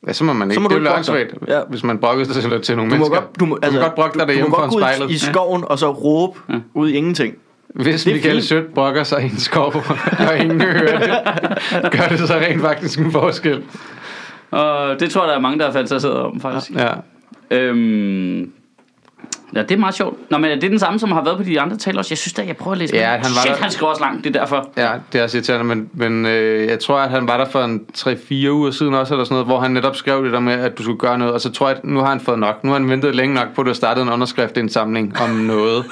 [0.07, 0.61] Ja, så må man ikke.
[0.61, 1.59] må det du er jo åndssvagt, Ja.
[1.69, 3.15] hvis man brokker sig til, til nogle Du må mennesker.
[3.21, 4.73] godt, du må, altså, du må godt brokke dig du, du derhjemme må foran godt
[4.73, 5.11] gå ud spejlet.
[5.11, 6.55] i, skoven og så råbe Ja.
[6.73, 7.35] ud i ingenting.
[7.75, 8.45] Hvis Det er Michael fint.
[8.45, 9.73] Sødt brokker sig i en skov,
[10.29, 13.63] og ingen hører det, gør det så rent faktisk en forskel.
[14.51, 16.71] Og det tror jeg, der er mange, der har fantaseret om, faktisk.
[16.79, 16.87] Ja.
[17.51, 18.51] Øhm,
[19.55, 20.31] ja, det er meget sjovt.
[20.31, 22.11] Nå, men er det den samme, som har været på de andre taler også?
[22.11, 23.07] Jeg synes da, jeg prøver at læse Ja, med.
[23.07, 24.69] han var Shit, der- han skriver også langt, det er derfor.
[24.77, 27.63] Ja, det er også irriterende, men, men øh, jeg tror, at han var der for
[27.63, 30.53] en 3-4 uger siden også, eller sådan noget, hvor han netop skrev det der med,
[30.53, 32.63] at du skulle gøre noget, og så tror jeg, at nu har han fået nok.
[32.63, 35.85] Nu har han ventet længe nok på, at du har startet en underskriftindsamling om noget.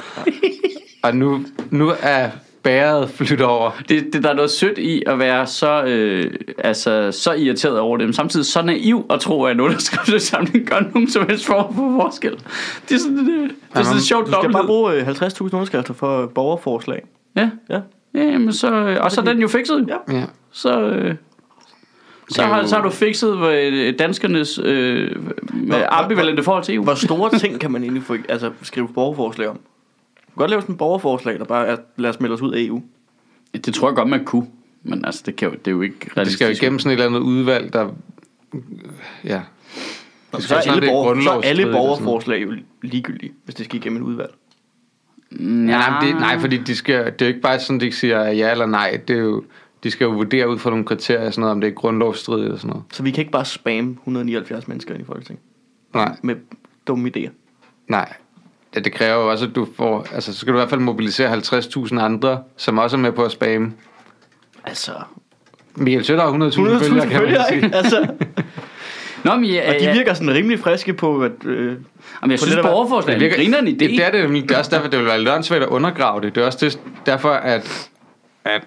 [1.04, 2.28] og nu, nu er
[2.64, 3.72] bæret flyttet over.
[3.90, 7.98] Det, det, der er noget sødt i at være så, øh, altså, så irriteret over
[7.98, 11.76] det, men samtidig så naiv at tro, at en underskriftssamling gør nogen som helst form
[11.76, 12.32] for forskel.
[12.90, 14.68] Det er sådan, det, det er sådan et sjovt Du skal bare dobbelthed.
[14.68, 17.04] bruge øh, 50.000 underskrifter for borgerforslag.
[17.36, 17.80] Ja, Ja.
[18.16, 19.86] ja jamen så, øh, og så er den jo fikset.
[20.10, 20.16] Ja.
[20.18, 20.24] Ja.
[20.52, 21.16] Så, øh,
[22.30, 25.12] så, har, så har du fikset øh, danskernes øh,
[25.54, 26.84] hvor- ambivalente forhold til EU.
[26.84, 29.60] Hvor store ting kan man egentlig få, altså, skrive borgerforslag om?
[30.40, 32.60] Kan godt lave sådan et borgerforslag, der bare er, lad os melde os ud af
[32.62, 32.82] EU.
[33.54, 34.48] Det tror jeg godt, man kunne.
[34.84, 36.38] Men altså, det, kan jo, det er jo ikke Det realistisk.
[36.38, 37.90] skal jo igennem sådan et eller andet udvalg, der...
[39.24, 39.42] Ja.
[40.36, 44.02] Det Så er, alle, borger, så er alle borgerforslag jo ligegyldige, hvis det skal igennem
[44.02, 44.32] et udvalg.
[45.32, 48.24] Ja, nej, det, nej, fordi de skal, det er jo ikke bare sådan, de siger
[48.32, 49.00] ja eller nej.
[49.08, 49.44] Det er jo,
[49.84, 52.58] de skal jo vurdere ud fra nogle kriterier, sådan noget, om det er grundlovsstridigt eller
[52.58, 52.84] sådan noget.
[52.94, 55.44] Så vi kan ikke bare spamme 179 mennesker ind i Folketinget
[55.94, 56.36] Nej, med
[56.88, 57.30] dumme idéer.
[57.88, 58.14] nej.
[58.76, 60.08] Ja, det kræver jo også, at du får...
[60.14, 63.24] Altså, så skal du i hvert fald mobilisere 50.000 andre, som også er med på
[63.24, 63.74] at spamme.
[64.66, 64.92] Altså,
[65.76, 67.76] Michael Sødt har 100.000 100.000 følgere, kan man sige.
[67.76, 68.08] Altså,
[69.24, 71.32] Nå, men ja, og de virker sådan rimelig friske på, at...
[71.46, 71.78] Øh, Jamen,
[72.22, 73.72] jeg på synes, det borgerforslag er en griner en idé.
[73.72, 74.30] Det, det er det.
[74.30, 76.36] Det er også derfor, det vil være lidt åndssvagt at undergrave det.
[76.36, 77.90] Det er også det, derfor, at,
[78.46, 78.62] at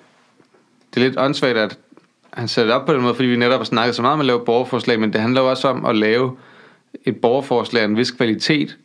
[0.95, 1.79] det er lidt åndssvagt, at
[2.33, 4.21] han sætter det op på den måde, fordi vi netop har snakket så meget om
[4.21, 6.37] at lave borgerforslag, men det handler jo også om at lave
[7.05, 8.77] et borgerforslag af en vis kvalitet,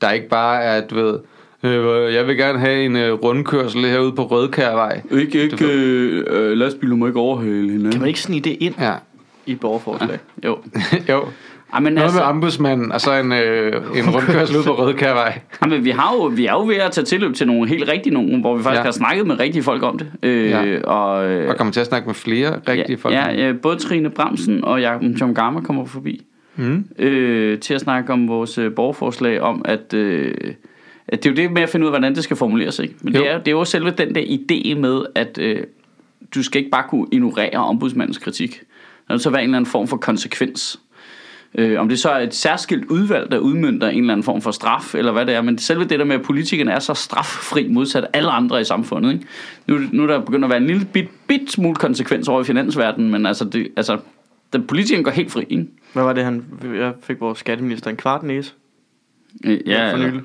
[0.00, 1.18] der ikke bare er, at du ved,
[1.62, 5.00] øh, jeg vil gerne have en øh, rundkørsel herude på Rødkærvej.
[5.10, 7.90] Ikke, ikke øh, øh, lastbiler må ikke overhale hinanden.
[7.90, 8.92] kan man ikke snige det ind Ja,
[9.46, 10.18] i et borgerforslag?
[10.44, 10.58] Jo.
[11.10, 11.24] jo.
[11.72, 15.40] Ej, men Noget altså, med ombudsmanden, og så en, øh, en rundkørsel ude på Rødkærvej.
[15.62, 17.88] ej, men vi, har jo, vi er jo ved at tage tilløb til nogle helt
[17.88, 18.80] rigtige nogen, hvor vi faktisk Ja.
[18.80, 18.84] ja.
[18.84, 20.06] har snakket med rigtige folk om det.
[20.22, 20.80] Øh, Ja.
[20.84, 23.14] og, øh, Og kommer til at snakke med flere rigtige ja, folk.
[23.14, 26.22] Ja, ja, både Trine Bremsen og Jacob John Gamma kommer forbi.
[26.56, 26.84] Mm.
[26.98, 30.34] øh, til at snakke om vores øh, borgerforslag om, at, øh,
[31.08, 32.78] at det er jo det med at finde ud af, hvordan det skal formuleres.
[32.78, 32.94] Ikke?
[33.02, 33.20] Men Jo.
[33.20, 35.62] det er, det er jo selve den der idé med, at øh,
[36.34, 38.60] du skal ikke bare kunne ignorere ombudsmandens kritik.
[39.08, 40.80] Der er så være en eller anden form for konsekvens.
[41.54, 44.50] Øh, om det så er et særskilt udvalg, der udmyndter en eller anden form for
[44.50, 45.42] straf, eller hvad det er.
[45.42, 49.12] Men selve det der med, at politikerne er så straffri modsat alle andre i samfundet.
[49.12, 49.26] Ikke?
[49.66, 52.44] Nu, nu er der begyndt at være en lille bit, bit smule konsekvens over i
[52.44, 53.98] finansverdenen, men altså, det, altså
[54.52, 55.44] den politikeren går helt fri.
[55.48, 55.66] Ikke?
[55.92, 56.44] Hvad var det, han...
[56.74, 58.54] Jeg fik vores skatteminister en kvart næse
[59.44, 60.22] Øh, Ja, for nylig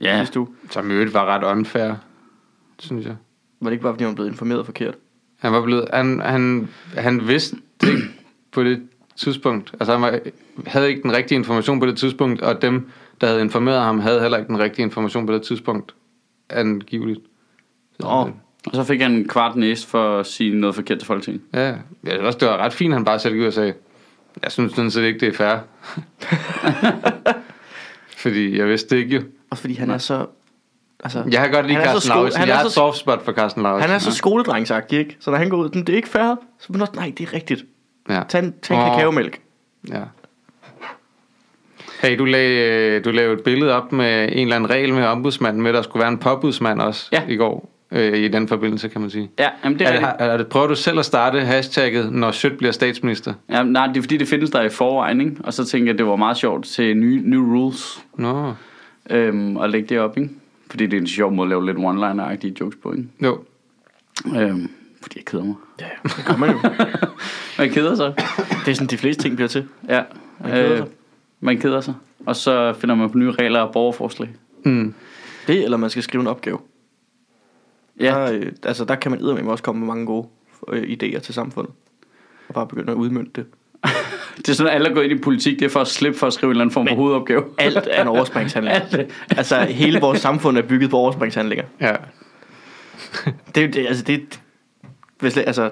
[0.00, 0.48] Ja, sidste uge.
[0.70, 1.94] Som i øvrigt var ret unfair,
[2.78, 3.16] synes jeg.
[3.60, 4.94] Var det ikke bare, fordi han var blevet informeret forkert?
[5.38, 7.98] Han var blevet, han, han, han vidste det
[8.52, 8.82] på det
[9.16, 9.74] tidspunkt.
[9.80, 10.18] Altså han var,
[10.66, 14.20] havde ikke den rigtige information på det tidspunkt, og dem, der havde informeret ham, havde
[14.20, 15.94] heller ikke den rigtige information på det tidspunkt.
[16.50, 17.20] Angiveligt.
[18.00, 18.30] Så, Nå.
[18.66, 21.42] Og så fik han en kvart næse for at sige noget forkert til Folketinget.
[21.54, 23.74] Ja, jeg synes også, det var ret fint, han bare selv gik ud og sagde,
[24.42, 25.56] jeg synes sådan set ikke, det er fair.
[28.16, 29.22] Fordi jeg vidste det ikke jo.
[29.50, 30.26] Også fordi han er så...
[31.04, 32.40] Altså, Jeg har godt lide Han er så Carsten sko- Lauritsen.
[32.40, 33.88] han Jeg er har et så- soft spot for Carsten Lauritsen.
[33.90, 35.16] han er så skoledrengsagtig, ikke?
[35.20, 36.34] Så når han går ud, "Men det er ikke fair.
[36.58, 37.64] Så man også, nej, det er rigtigt.
[38.08, 38.22] ja.
[38.28, 38.96] Tag en, tag en Åh.
[38.96, 39.40] kakaomælk.
[39.88, 40.02] Ja.
[42.02, 45.62] Hey, du lagde, du lavede et billede op med en eller anden regel med ombudsmanden,
[45.62, 47.22] med at der skulle være en påbudsmand også Ja.
[47.28, 47.70] i går.
[47.92, 49.30] Øh, I den forbindelse, kan man sige.
[49.38, 50.12] Ja, jamen det er, Er, rigtigt.
[50.18, 53.34] er, er det, prøver du selv at starte hashtagget, når Sødt bliver statsminister?
[53.50, 55.36] Ja, nej, det er fordi, det findes der i forvejen, ikke?
[55.44, 58.54] Og så tænker jeg, at det var meget sjovt til nye, new rules Nå,
[59.10, 60.30] øhm, at lægge det op, ikke?
[60.70, 63.04] Fordi det er en sjov måde at lave lidt one-liner-agtige jokes på, ikke?
[63.24, 63.38] jo.
[64.36, 64.70] Øhm,
[65.02, 65.54] fordi jeg keder mig.
[65.80, 66.58] Ja, det gør man jo.
[67.58, 68.14] Man keder sig.
[68.64, 69.64] det er sådan, de fleste ting bliver til.
[69.88, 70.02] Ja.
[70.40, 70.86] Man keder sig.
[71.40, 71.94] man keder sig.
[72.26, 74.28] Og så finder man på nye regler og borgerforslag.
[74.64, 74.94] Mm.
[75.46, 76.58] Det, eller man skal skrive en opgave.
[78.00, 80.28] Ja, Der, øh, altså, der kan man eddermame også komme med mange gode
[80.68, 81.72] øh, idéer til samfundet.
[82.48, 83.46] Og bare begynde at udmønte det.
[84.36, 86.18] det er sådan, at alle er gået ind i politik, det er for at slippe
[86.18, 87.44] for at skrive en eller anden form for hovedopgave.
[87.58, 88.76] Alt er en overspringshandling.
[88.76, 89.12] Alt.
[89.30, 91.64] altså, hele vores samfund er bygget på overspringshandlinger.
[91.80, 91.96] Ja.
[93.54, 94.40] Det er jo det, altså, det,
[95.18, 95.70] hvis, altså,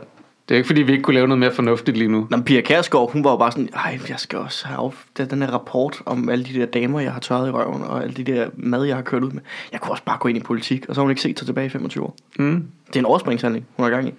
[0.49, 2.27] Det er ikke, fordi vi ikke kunne lave noget mere fornuftigt lige nu.
[2.31, 5.31] når Pia Kærsgaard, hun var jo bare sådan, ej, jeg skal også have af, det-
[5.31, 8.15] den her rapport om alle de der damer, jeg har tørret i røven, og alle
[8.15, 9.43] de der mad, jeg har kørt ud med.
[9.73, 11.47] Jeg kunne også bare gå ind i politik, og så har hun ikke set sig
[11.47, 12.17] tilbage i 25 år.
[12.39, 12.65] Mm.
[12.87, 14.15] Det er en overspringshandling, hun har gang i.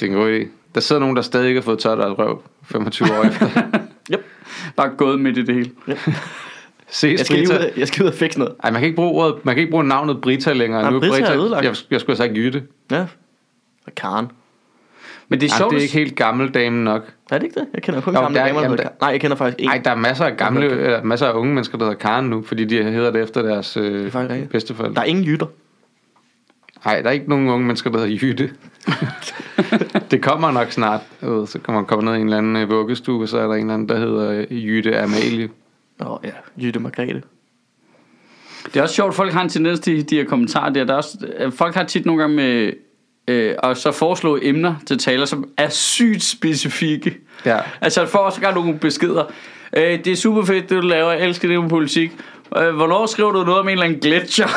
[0.00, 0.46] Det er en god idé.
[0.74, 3.48] Der sidder nogen, der stadig ikke har fået tørt deres røv 25 år efter.
[4.12, 4.24] Yep.
[4.76, 5.70] Bare gået midt i det hele.
[6.88, 7.64] Ses Jeg skal, lige ud, Brita.
[7.66, 8.54] af- jeg skal ud og fikse noget.
[8.64, 10.82] Ej, man kan ikke bruge ordet, man kan ikke bruge navnet Brita længere.
[10.82, 11.64] Nej, nu Brita er ødelagt.
[11.64, 12.62] jeg, jeg skulle have sagt Jytte.
[12.90, 13.06] Ja.
[13.86, 14.26] Og Karen.
[15.30, 15.70] Men det er sjovt.
[15.70, 17.02] det er ikke helt gammel nok.
[17.30, 17.66] Er det ikke det?
[17.74, 18.92] Jeg kender kun Jo, gamle der er- damer, der jamen, Karen.
[19.00, 19.66] Nej, jeg kender faktisk en.
[19.68, 22.42] Nej, der er masser af gamle, eller masser af unge mennesker, der hedder Karen nu,
[22.42, 24.50] fordi de hedder det efter deres er øh, rigtigt.
[24.50, 24.94] bedsteforældre.
[24.94, 25.46] Der er ingen jytter.
[26.84, 28.50] Nej, der er ikke nogen unge mennesker, der hedder Jytte.
[30.10, 31.00] det kommer nok snart.
[31.22, 33.38] Jeg ved, så kan man komme ned i en eller anden øh, vuggestue, og så
[33.38, 35.48] er der en eller anden, der hedder øh, Jytte Amalie.
[35.98, 36.30] Nå ja,
[36.62, 37.22] Jytte Margrethe.
[38.66, 40.84] Det er også sjovt, folk har en tendens til de her kommentarer der.
[40.84, 42.72] der er også, folk har tit nogle gange med
[43.28, 47.16] øh, og så foreslå emner til taler, som er sygt specifikke.
[47.46, 47.58] Ja.
[47.80, 49.24] Altså, jeg får også gang nogle beskeder.
[49.76, 51.12] Øh, det er super fedt, det du laver.
[51.12, 52.12] Jeg elsker det med politik.
[52.56, 54.48] Øh, hvornår skriver du noget om en eller anden gletscher?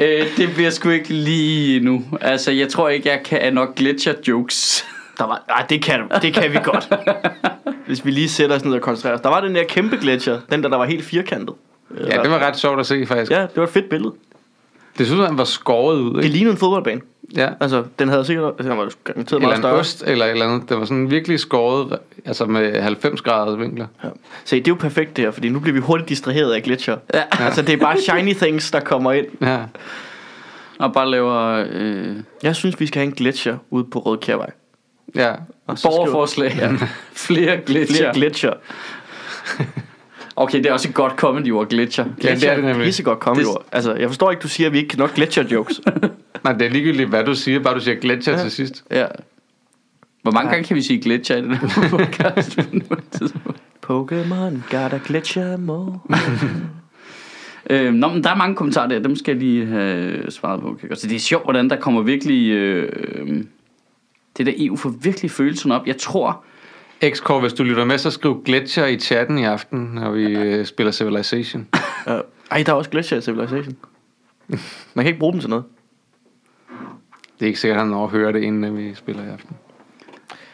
[0.04, 2.04] øh, det bliver sgu ikke lige nu.
[2.20, 4.84] Altså, jeg tror ikke, jeg kan nok gletscher jokes.
[5.18, 6.88] Der var, ej, det kan, det kan vi godt.
[7.86, 9.20] Hvis vi lige sætter os ned og koncentrerer os.
[9.20, 11.54] Der var den der kæmpe gletscher, den der, der var helt firkantet.
[11.98, 13.32] Ja, det var ret sjovt at se, faktisk.
[13.32, 14.12] Ja, det var et fedt billede.
[14.98, 16.36] Det synes han var skåret ud, Det ikke?
[16.36, 17.00] lignede en fodboldbane.
[17.36, 17.48] Ja.
[17.60, 19.74] Altså, den havde sikkert, altså, den var garanteret Eller meget en større.
[19.74, 20.68] ost, eller et eller andet.
[20.68, 23.86] Det var sådan virkelig skåret, altså med 90 graders vinkler.
[24.04, 24.08] Ja.
[24.44, 26.96] Se, det er jo perfekt det her, fordi nu bliver vi hurtigt distraheret af gletscher.
[27.14, 27.22] Ja.
[27.40, 29.26] Altså, det er bare shiny things, der kommer ind.
[29.40, 29.58] Ja.
[30.78, 34.50] Og bare laver øh, Jeg synes, vi skal have en gletscher ude på Rødkærvej.
[35.14, 35.30] Ja.
[35.66, 36.56] Og borgerforslag.
[36.58, 36.70] Ja.
[37.26, 37.96] Flere gletscher.
[37.96, 38.52] Flere gletscher.
[40.36, 42.04] Okay, det er også et godt comedy ord, gletscher.
[42.24, 42.94] Ja, det er det nemlig.
[43.04, 45.80] Godt Det- Altså, jeg forstår ikke, du siger, at vi ikke kan nok gletscher jokes.
[46.44, 48.42] Nej, det er ligegyldigt, hvad du siger, bare du siger gletscher Ja.
[48.42, 48.84] til sidst.
[48.90, 49.06] Ja.
[50.22, 50.54] Hvor mange Ja.
[50.54, 52.58] gange kan vi sige gletscher i den her podcast?
[53.86, 55.98] Pokémon got a gletscher more.
[57.70, 60.78] øh, nå, men der er mange kommentarer der, dem skal jeg lige have svaret på.
[60.88, 61.08] Godt se.
[61.08, 62.50] det er sjovt, hvordan der kommer virkelig...
[62.50, 63.44] Øh, øh,
[64.38, 65.86] det der EU får virkelig følelsen op.
[65.86, 66.44] Jeg tror...
[67.04, 70.66] X-Core, hvis du lytter med, så skriv gletscher i chatten i aften, når vi øh,
[70.66, 71.68] spiller Civilization.
[72.06, 72.12] Uh,
[72.50, 73.76] ej, der er også gletscher i Civilization.
[74.94, 75.64] Man kan ikke bruge dem til noget.
[77.38, 79.56] Det er ikke sikkert, at han høre det, inden vi spiller i aften.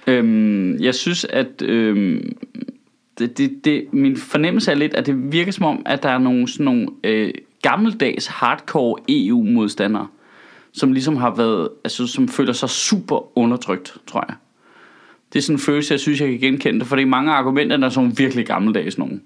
[0.07, 2.37] Øhm, jeg synes, at øhm,
[3.19, 6.19] det, det, det, min fornemmelse er lidt, at det virker som om, at der er
[6.19, 7.31] nogle, sådan nogle øh,
[7.63, 10.07] gammeldags hardcore EU-modstandere,
[10.73, 14.37] som ligesom har været, altså som føler sig super undertrykt, tror jeg.
[15.33, 17.87] Det er sådan en følelse, jeg synes, jeg kan genkende det, fordi mange af argumenterne
[17.87, 19.23] er sådan nogle virkelig gammeldags nogen.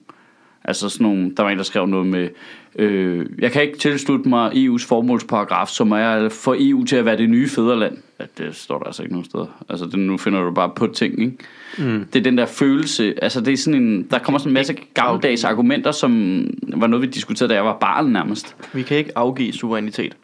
[0.64, 2.28] Altså sådan nogle, der var en, der skrev noget med,
[2.76, 7.04] øh, jeg kan ikke tilslutte mig EU's formålsparagraf, som er at få EU til at
[7.04, 7.96] være det nye fædreland.
[8.20, 9.64] Ja, det står der altså ikke nogen steder.
[9.68, 11.36] Altså det, nu finder du bare på ting, ikke?
[11.78, 12.04] Mm.
[12.12, 14.76] Det er den der følelse, altså det er sådan en, der kommer sådan en masse
[14.94, 16.44] gammeldags argumenter, som
[16.76, 18.56] var noget, vi diskuterede, da jeg var barn nærmest.
[18.72, 20.16] Vi kan ikke afgive suverænitet.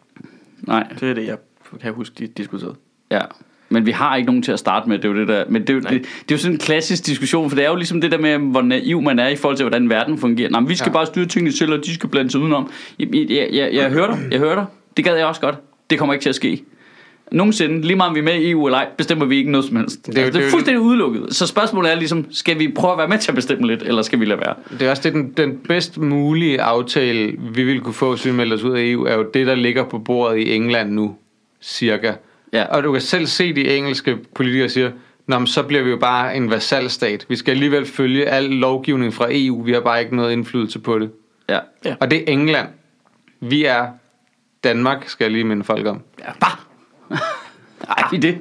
[0.61, 1.37] Nej, Det er det, jeg
[1.81, 2.75] kan huske, de diskuterede.
[3.11, 3.21] ja.
[3.69, 5.43] Men vi har ikke nogen til at starte med, det er jo det der.
[5.49, 7.69] Men det er jo, det, det er jo sådan en klassisk diskussion, for det er
[7.69, 10.49] jo ligesom det der med, hvor naiv man er i forhold til, hvordan verden fungerer.
[10.59, 10.93] Men vi skal ja.
[10.93, 12.71] Bare styre tingene selv, og de skal blande sig udenom.
[12.99, 14.65] Jeg, jeg, jeg, jeg, jeg hører dig, jeg hører dig.
[14.97, 15.55] Det gad jeg også godt.
[15.89, 16.63] Det kommer ikke til at ske.
[17.31, 19.65] Nogensinde, lige meget om vi er med i EU eller ej, bestemmer vi ikke noget
[19.65, 20.07] som helst.
[20.07, 21.35] Det er altså, det er fuldstændig udelukket.
[21.35, 24.01] Så spørgsmålet er ligesom, skal vi prøve at være med til at bestemme lidt, eller
[24.01, 24.55] skal vi lade være?
[24.79, 28.31] Det er også det, den, den bedst mulige aftale, vi ville kunne få, hvis vi
[28.31, 31.15] melder os ud af EU, er jo det, der ligger på bordet i England nu,
[31.61, 32.13] cirka.
[32.53, 32.63] Ja.
[32.63, 34.91] Og du kan selv se, de engelske politikere siger,
[35.27, 37.25] Nå, men så bliver vi jo bare en vasalstat.
[37.29, 39.63] Vi skal alligevel følge al lovgivning fra EU.
[39.63, 41.11] Vi har bare ikke noget indflydelse på det.
[41.49, 41.59] Ja.
[41.85, 41.95] Ja.
[41.99, 42.67] Og det er England.
[43.39, 43.87] Vi er
[44.63, 46.01] Danmark, skal jeg lige minde folk om.
[46.19, 46.57] ja bare.
[47.97, 48.37] Ej, vi er det.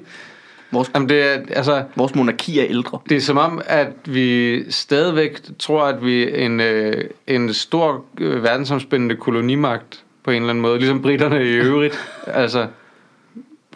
[0.71, 2.99] Vores, Jamen, det er, altså, vores monarki er ældre.
[3.09, 8.05] det er som om, at vi stadigvæk tror, at vi er en, øh, en stor
[8.21, 10.79] øh, verdensomspændende kolonimagt på en eller anden måde.
[10.79, 12.11] Ligesom britterne i øvrigt.
[12.27, 12.67] altså,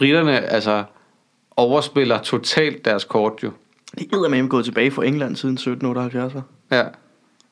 [0.02, 0.84] britterne altså,
[1.56, 3.50] overspiller totalt deres kort jo.
[3.98, 6.34] Det er med gået tilbage fra England siden 1778.
[6.34, 6.42] var.
[6.70, 6.84] Ja.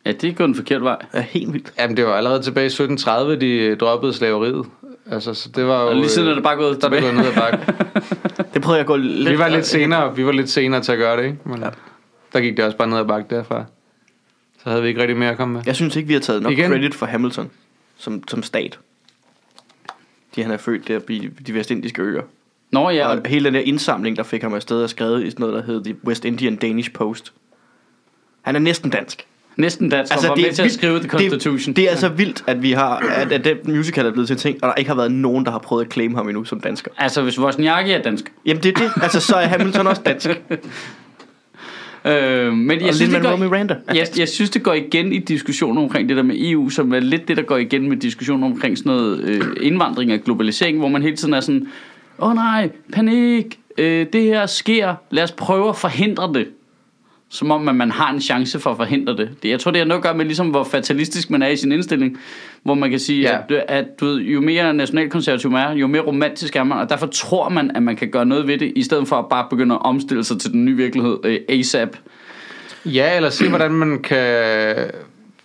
[0.06, 0.96] Ja, det er gået den forkerte vej.
[0.98, 1.72] Det er helt vildt.
[1.78, 4.66] Jamen, det var allerede tilbage i 1730, de øh, droppede slaveriet.
[5.10, 5.88] Altså, så det var jo...
[5.88, 7.14] Og lige siden er øh, det bare gået der er det tilbage.
[7.14, 7.72] gået ned ad bakke.
[8.54, 9.30] Det prøvede jeg at gå lidt...
[9.30, 11.38] vi var lidt senere, vi var lidt senere til at gøre det, ikke?
[11.44, 11.64] Men Ja.
[11.64, 11.70] ja.
[12.32, 13.64] der gik det også bare ned ad bakke derfra.
[14.62, 15.62] Så havde vi ikke rigtig mere at komme med.
[15.66, 16.70] Jeg synes ikke, vi har taget nok Igen?
[16.70, 17.50] credit for Hamilton
[17.96, 18.78] som, som stat.
[20.34, 21.12] De han er født der på
[21.46, 22.22] de vestindiske øer.
[22.72, 23.06] Nå ja, Ja.
[23.09, 25.54] og Og hele den der indsamling, der fik ham afsted og skrevet i sådan noget,
[25.66, 27.33] der hed The West Indian Danish Post.
[28.42, 29.26] Han er næsten dansk.
[29.56, 31.66] næsten dansk, altså, var med til at skrive The Constitution.
[31.72, 34.35] Det, det er altså vildt, at vi har, at, at den musical er blevet til
[34.35, 36.44] en ting, og der ikke har været nogen, der har prøvet at claim ham endnu
[36.44, 36.90] som dansker.
[36.98, 38.33] Altså, hvis Wozniacki er dansk.
[38.46, 38.90] Jamen det er det.
[39.02, 40.28] Altså så er Hamilton også dansk.
[42.04, 43.76] Øh, men jeg og synes, det går, Miranda.
[43.94, 47.00] jeg, jeg synes, det går igen i diskussionen omkring det der med EU, som er
[47.00, 50.88] lidt det, der går igen med diskussionen omkring sådan noget øh, indvandring og globalisering, hvor
[50.88, 51.68] man hele tiden er sådan,
[52.22, 56.48] åh oh, nej, panik, øh, det her sker, lad os prøve at forhindre det.
[57.33, 59.30] Som om, at man har en chance for at forhindre det.
[59.44, 61.72] jeg tror, det har noget at gøre med, ligesom, hvor fatalistisk man er i sin
[61.72, 62.18] indstilling.
[62.62, 63.37] Hvor man kan sige, Ja.
[63.50, 63.56] ja.
[63.56, 66.78] at, at du ved, jo mere nationalkonservativ man er, jo mere romantisk er man.
[66.78, 69.24] Og derfor tror man, at man kan gøre noget ved det, i stedet for at
[69.30, 71.96] bare begynde at omstille sig til den nye virkelighed øh, ASAP.
[72.85, 74.76] Ja, eller se, hvordan man kan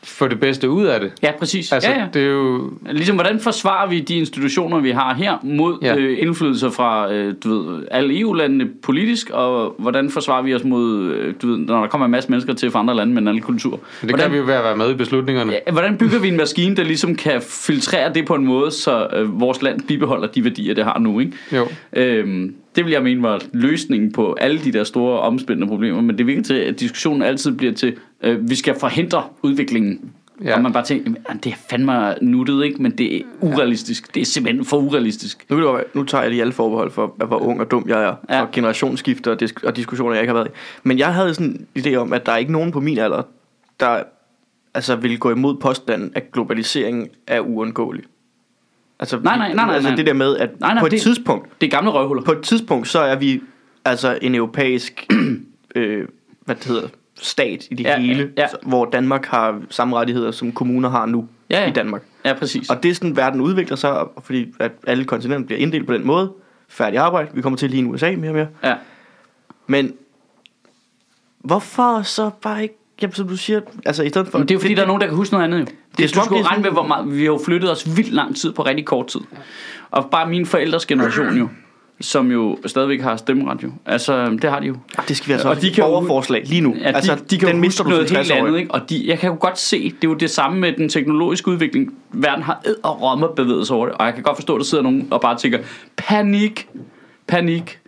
[0.05, 1.11] få det bedste ud af det.
[1.23, 1.71] Ja, præcis.
[1.71, 2.05] Altså, ja, ja.
[2.13, 2.71] det er jo...
[2.91, 5.95] Ligesom, hvordan forsvarer vi de institutioner, vi har her, mod Ja.
[5.95, 11.03] øh, indflydelser fra øh, du ved, alle EU-landene politisk, og hvordan forsvarer vi os mod,
[11.03, 13.27] øh, du ved, når der kommer en masse mennesker til fra andre lande med en
[13.27, 13.71] anden kultur?
[13.71, 15.51] Det hvordan, kan vi jo ved at være med i beslutningerne.
[15.67, 19.07] ja, hvordan bygger vi en maskine, der ligesom kan filtrere det på en måde, så
[19.13, 21.31] øh, vores land bibeholder de værdier, det har nu, ikke?
[21.51, 21.67] Jo.
[21.93, 26.17] Øhm, det vil jeg mene var løsningen på alle de der store omspændende problemer, men
[26.17, 30.11] det virker til, at diskussionen altid bliver til, øh, vi skal forhindre udviklingen.
[30.43, 30.49] Ja.
[30.49, 30.55] Ja.
[30.55, 32.81] Og man bare tænker, "Jamen, det er fandme nuttet, ikke?
[32.81, 34.15] men det er urealistisk.
[34.15, 35.45] Det er simpelthen for urealistisk.
[35.49, 37.85] Nu, det være- nu tager jeg lige alle forbehold for, at hvor ung og dum
[37.87, 38.35] jeg er, ja.
[38.35, 38.41] Ja.
[38.41, 40.51] og generationsskifte og, disk- og diskussioner, jeg ikke har været i.
[40.83, 43.21] Men jeg havde sådan en idé om, at der er ikke nogen på min alder,
[43.79, 44.03] der
[44.73, 48.03] altså, vil gå imod påstanden, at globaliseringen er uundgåelig.
[48.99, 49.95] Altså, Nej, nej, nej, nej, altså nej.
[49.95, 52.23] det der med, at Nej, nej, på et det- tidspunkt, Det er gamle røvhuller.
[52.23, 53.41] på et tidspunkt, så er vi
[53.85, 55.07] altså en europæisk
[55.75, 56.07] øh,
[56.45, 58.47] hvad det hedder, stat i det Ja, hele, ja.
[58.47, 61.69] så- hvor Danmark har samme rettigheder, som kommuner har nu Ja, ja.
[61.69, 62.01] i Danmark.
[62.25, 62.69] Ja, præcis.
[62.69, 66.07] Og det er sådan, verden udvikler sig, fordi at alle kontinenter bliver inddelt på den
[66.07, 66.31] måde.
[66.67, 67.29] Færdig arbejde.
[67.33, 68.47] Vi kommer til lige i USA mere og mere.
[68.63, 68.75] Ja.
[69.67, 69.93] Men
[71.39, 74.37] hvorfor så bare ikke, jamen, som du siger, altså i stedet for...
[74.37, 75.65] Men det er jo fordi, der er nogen, der kan huske noget andet jo.
[75.97, 78.11] Det, er du det er regne med, hvor meget, vi har jo flyttet os vildt
[78.13, 79.19] lang tid på rigtig kort tid.
[79.91, 81.49] Og bare mine forældres generation jo,
[82.01, 83.71] som jo stadigvæk har stemmeret jo.
[83.85, 84.75] Altså, det har de jo.
[84.97, 86.75] Ah, det skal vi altså Og de kan jo- borgerforslag lige nu.
[86.79, 88.47] Ja, de, altså, de kan den jo mister du noget helt 60-årig.
[88.47, 88.71] andet, ikke?
[88.73, 91.47] Og de, jeg kan jo godt se, det er jo det samme med den teknologiske
[91.47, 91.93] udvikling.
[92.11, 94.59] Verden har ed og romme bevæget sig over det, og jeg kan godt forstå, at
[94.59, 95.59] der sidder nogen og bare tænker,
[95.97, 96.67] panik,
[97.27, 97.79] panik.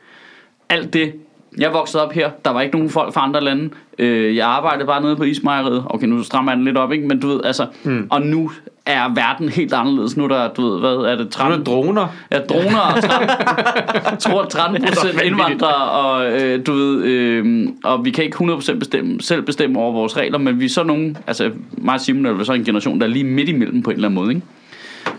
[0.70, 1.14] Alt det,
[1.58, 3.70] jeg voksede op her, der var ikke nogen folk fra andre lande.
[4.00, 5.84] Øh, jeg arbejdede bare nede på ismejeriet.
[5.86, 7.08] Okay, nu strammer jeg den lidt op, ikke?
[7.08, 8.08] Men du ved, altså, mm.
[8.10, 8.52] og nu
[8.86, 10.18] er verden helt anderledes.
[10.18, 12.08] Nu er der, du ved, hvad er det, Nu er 13, droner.
[12.32, 18.12] Ja, droner og 13, tror 13 procent indvandrere, og øh, du ved, øh, og vi
[18.12, 21.52] kan ikke 100% bestemme, selv bestemme over vores regler, men vi er så nogen, altså
[21.72, 24.08] mig og Simon er så en generation, der er lige midt imellem på en eller
[24.08, 24.42] anden måde, ikke?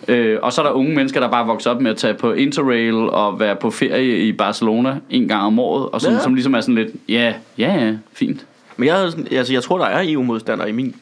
[0.08, 2.32] Øh, og så er der unge mennesker, der bare vokser op med at tage på
[2.32, 6.22] Interrail og være på ferie i Barcelona en gang om året, og sådan, ja.
[6.22, 8.46] som ligesom er sådan lidt, ja, ja, ja, fint.
[8.78, 10.96] Men jeg, altså, jeg tror, der er EU-modstandere i min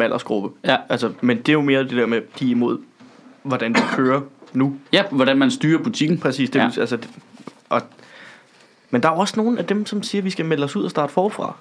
[0.00, 0.48] aldersgruppe.
[0.64, 0.76] Ja.
[0.88, 2.78] Altså, men det er jo mere det der med, de er imod,
[3.42, 4.20] hvordan det kører
[4.52, 4.76] nu.
[4.92, 6.18] Ja, hvordan man styrer butikken.
[6.18, 6.50] Præcis.
[6.50, 6.70] Det, Ja.
[6.80, 7.08] altså, det,
[7.68, 7.82] og,
[8.90, 10.84] men der er også nogle af dem, som siger, at vi skal melde os ud
[10.84, 11.56] og starte forfra.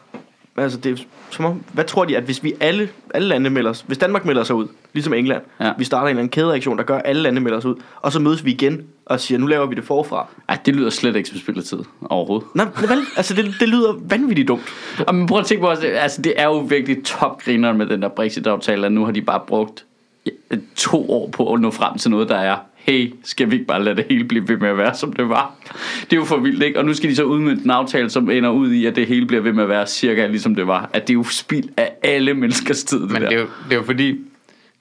[0.57, 3.69] Altså, det er som om, hvad tror de, at hvis vi alle, alle lande melder
[3.69, 5.71] os, hvis Danmark melder sig ud, ligesom England, Ja.
[5.77, 8.11] vi starter en eller anden kædereaktion, der gør, at alle lande melder sig ud, og
[8.11, 10.27] så mødes vi igen og siger, nu laver vi det forfra.
[10.49, 11.77] Ej, det lyder slet ikke som spild af tid
[12.09, 12.47] overhovedet.
[12.55, 14.63] Nej, vel, altså det, det lyder vanvittigt dumt.
[15.07, 18.01] Og men prøv at tænke på, også, altså det er jo virkelig topgriner med den
[18.01, 19.85] der Brexit-aftale, at nu har de bare brugt
[20.25, 20.31] ja,
[20.75, 22.55] to år på at nå frem til noget, der er,
[22.87, 25.29] hey, skal vi ikke bare lade det hele blive ved med at være, som det
[25.29, 25.55] var?
[26.01, 26.79] Det er jo for vildt, ikke?
[26.79, 29.25] Og nu skal de så udmønte en aftale, som ender ud i, at det hele
[29.25, 30.89] bliver ved med at være cirka ligesom det var.
[30.93, 33.29] At det er jo spild af alle menneskers tid, det Men der.
[33.29, 34.19] det er, jo, det er jo fordi,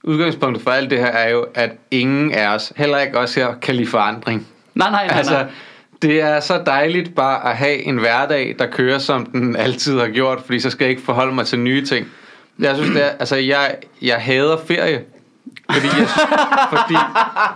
[0.02, 3.54] udgangspunktet for alt det her er jo, at ingen af os, heller ikke os her,
[3.62, 4.46] kan lide forandring.
[4.74, 5.46] Nej, nej, nej, Altså, nej.
[6.02, 10.08] det er så dejligt bare at have en hverdag, der kører, som den altid har
[10.08, 12.06] gjort, fordi så skal jeg ikke forholde mig til nye ting.
[12.58, 15.00] Jeg synes, det er, altså, jeg, jeg hader ferie.
[15.70, 16.08] Fordi jeg,
[16.70, 16.94] fordi,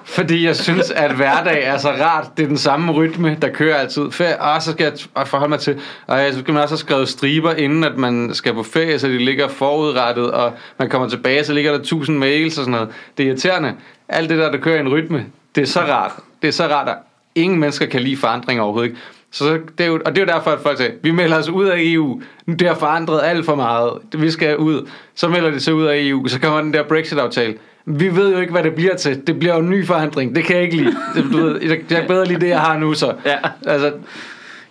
[0.05, 2.27] fordi jeg synes, at hverdag er så rart.
[2.37, 4.11] Det er den samme rytme, der kører altid.
[4.11, 7.09] Ferie, og så skal jeg forholde mig til, og så skal man også have skrevet
[7.09, 11.45] striber, inden at man skal på ferie, så de ligger forudrettet, og man kommer tilbage,
[11.45, 12.89] så ligger der tusind mails og sådan noget.
[13.19, 13.75] Det er irriterende.
[14.09, 16.13] Alt det der, der kører i en rytme, det er så rart.
[16.43, 16.97] Det er så rart, at
[17.35, 19.01] ingen mennesker kan lide forandring overhovedet ikke.
[19.33, 21.49] Så det er jo, og det er jo derfor, at folk siger, vi melder os
[21.49, 22.23] ud af EU.
[22.47, 23.93] Det har forandret alt for meget.
[24.15, 24.89] Vi skal ud.
[25.15, 26.29] Så melder det sig ud af EU.
[26.29, 27.55] Så kommer den der Brexit-aftale.
[27.87, 29.27] Vi ved jo ikke, hvad det bliver til.
[29.27, 30.37] Det bliver jo en ny forandring.
[30.37, 30.95] Det kan jeg ikke lide.
[31.15, 33.15] Det, du ved, jeg, jeg kan bedre lide det, jeg har nu så.
[33.27, 33.37] Ja.
[33.67, 33.93] Altså,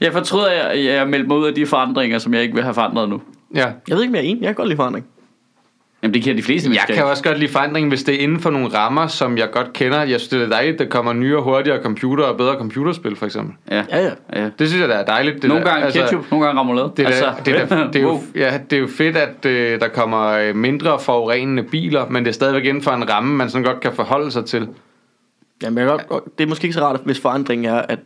[0.01, 2.63] Jeg fortryder, at jeg, jeg meldte mig ud af de forandringer, som jeg ikke vil
[2.63, 3.21] have forandret nu.
[3.55, 3.65] ja.
[3.87, 4.41] Jeg ved ikke, om jeg er enig.
[4.41, 5.05] Jeg kan godt lide forandring.
[6.03, 8.39] Jamen, det kan de fleste Jeg kan også godt lide forandring, hvis det er inden
[8.39, 9.97] for nogle rammer, som jeg godt kender.
[9.97, 13.15] Jeg synes, det er dejligt, at der kommer nye og hurtigere computer og bedre computerspil,
[13.15, 13.55] for eksempel.
[13.71, 13.83] Ja.
[13.91, 14.49] Ja, ja.
[14.59, 15.41] Det synes jeg, der er dejligt.
[15.41, 15.69] Det Nogle der.
[15.71, 16.91] gange ketchup, nogle gange remoulade.
[16.97, 18.21] Det er, altså, det, er, da- det, er jo, wow.
[18.35, 22.29] ja, det er jo fedt, at øh, der kommer øh, mindre forurenende biler, men det
[22.29, 24.67] er stadigvæk inden for en ramme, man sådan godt kan forholde sig til.
[25.63, 27.99] Jamen, jeg godt, det er måske ikke så rart, hvis forandringen er, at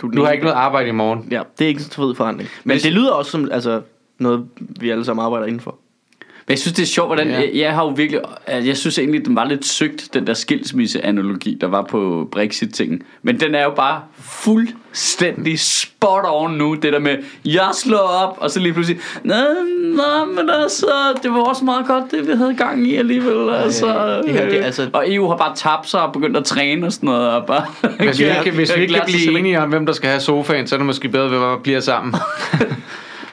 [0.00, 0.10] du...
[0.16, 1.28] Du har ikke noget arbejde i morgen.
[1.30, 2.48] Ja, det er ikke så fed forandring.
[2.64, 3.80] Men Hvis- det lyder også som altså,
[4.18, 5.78] noget, vi alle sammen arbejder indenfor.
[6.46, 7.28] Men jeg synes, det er sjovt, hvordan...
[7.28, 7.34] Ja.
[7.40, 8.20] Jeg, jeg har jo virkelig...
[8.48, 13.02] Jeg synes egentlig, den var lidt søgt, den der skilsmisse-analogi, der var på Brexit-tingen.
[13.22, 16.74] Men den er jo bare fuldstændig spot on nu.
[16.74, 19.00] Det der med, jeg slår op, og så lige pludselig...
[19.22, 19.38] Nej,
[19.82, 20.86] nej, men altså,
[21.22, 23.54] det var også meget godt, det vi havde gang i alligevel.
[23.54, 26.36] Altså, det her, det er øh, altså- Og EU har bare tabt sig og begyndt
[26.36, 27.28] at træne og sådan noget.
[27.28, 27.64] Og bare,
[27.98, 30.20] Hvis vi, Ja, ikke, hvis vi ikke kan blive enige om, hvem der skal have
[30.20, 32.14] sofaen, så er det måske bedre, at vi bliver sammen.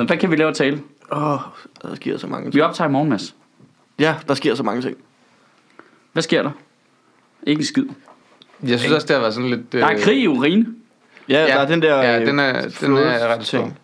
[0.06, 0.78] Hvad kan vi lave at tale?
[1.14, 1.38] Åh, oh,
[1.82, 2.62] der sker så mange Vi ting.
[2.64, 3.34] optager i morgen, Mads.
[3.98, 4.96] Ja, der sker så mange ting.
[6.12, 6.50] Hvad sker der?
[7.46, 7.84] Ikke en skid.
[8.66, 9.72] Jeg synes også, det har været sådan lidt...
[9.72, 10.66] Der er krig i Ukraine.
[11.28, 11.96] Ja, ja der er den der...
[12.02, 13.58] Ja, øh, den er, den er ret stor.
[13.58, 13.78] ting.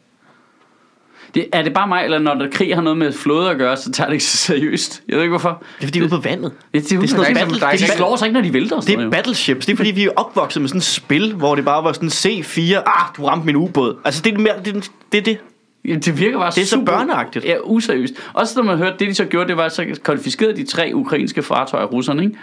[1.34, 3.76] Det, er det bare mig, eller når der krig har noget med flåde at gøre,
[3.76, 5.02] så tager det ikke så seriøst?
[5.08, 5.62] Jeg ved ikke hvorfor.
[5.78, 6.52] Det er fordi, ude på vandet.
[6.74, 8.76] Det, det, det, sådan noget det, battle- er de slår sig ikke, når de vælter.
[8.76, 9.66] og Det er noget, battleships.
[9.66, 12.08] Det er fordi, vi er opvokset med sådan et spil, hvor det bare var sådan
[12.08, 12.76] C4.
[12.86, 13.96] Ah, du ramte min ubåd.
[14.04, 14.80] Altså, det er mere, det, er-
[15.12, 15.38] det, er det.
[15.84, 17.44] Ja, det virker bare Det er så super, børneagtigt.
[17.44, 18.14] Ja, useriøst.
[18.32, 21.42] Også når man hørte, det de så gjorde, det var så konfiskerede de tre ukrainske
[21.42, 22.36] fartøjer af russerne, ikke?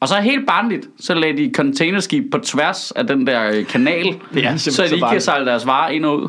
[0.00, 4.06] Og så helt barnligt, så lagde de containerskib på tværs af den der øh, kanal,
[4.36, 6.28] er så de så ikke kan sejle deres varer ind og ud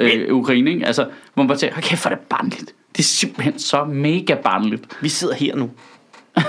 [0.00, 0.86] øh, Ukraine, ikke?
[0.86, 2.74] Altså, hvor man bare tænker, okay, for det er barnligt.
[2.92, 4.82] Det er simpelthen så mega barnligt.
[5.00, 5.70] Vi sidder her nu.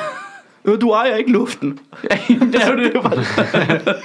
[0.82, 1.80] Du ejer ikke luften.
[2.02, 3.96] det er jo det.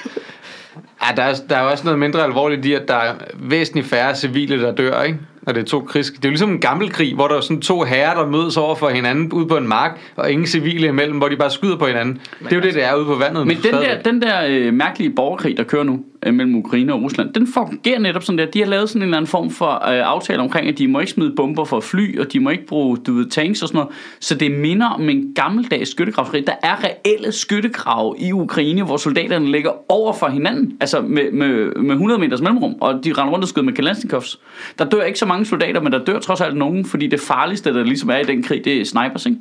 [1.02, 4.14] Ja, der er, der er også noget mindre alvorligt i, at der er væsentligt færre
[4.14, 5.18] civile, der dør, ikke?
[5.46, 6.10] Og det er to krigs...
[6.10, 8.56] Det er jo ligesom en gammel krig, hvor der er sådan to herrer, der mødes
[8.56, 11.76] over for hinanden ude på en mark, og ingen civile imellem, hvor de bare skyder
[11.76, 12.20] på hinanden.
[12.44, 13.46] Det er jo det, det er ude på vandet.
[13.46, 16.92] Men nu den der, den der øh, mærkelige borgerkrig, der kører nu øh, mellem Ukraine
[16.92, 18.46] og Rusland, den fungerer netop sådan der.
[18.46, 21.00] De har lavet sådan en eller anden form for øh, aftale omkring, at de må
[21.00, 23.78] ikke smide bomber for fly, og de må ikke bruge du ved, tanks og sådan
[23.78, 23.94] noget.
[24.20, 26.46] Så det minder om en gammeldags skyttegravskrig.
[26.46, 31.74] Der er reelle skyttegrave i Ukraine, hvor soldaterne ligger over for hinanden, altså med, med,
[31.74, 34.40] med 100 meters mellemrum, og de render rundt og skyder med Kalashnikovs.
[34.78, 37.74] Der dør ikke så mange soldater, men der dør trods alt nogen, fordi det farligste,
[37.74, 39.38] der ligesom er i den krig, det er snipers, ikke?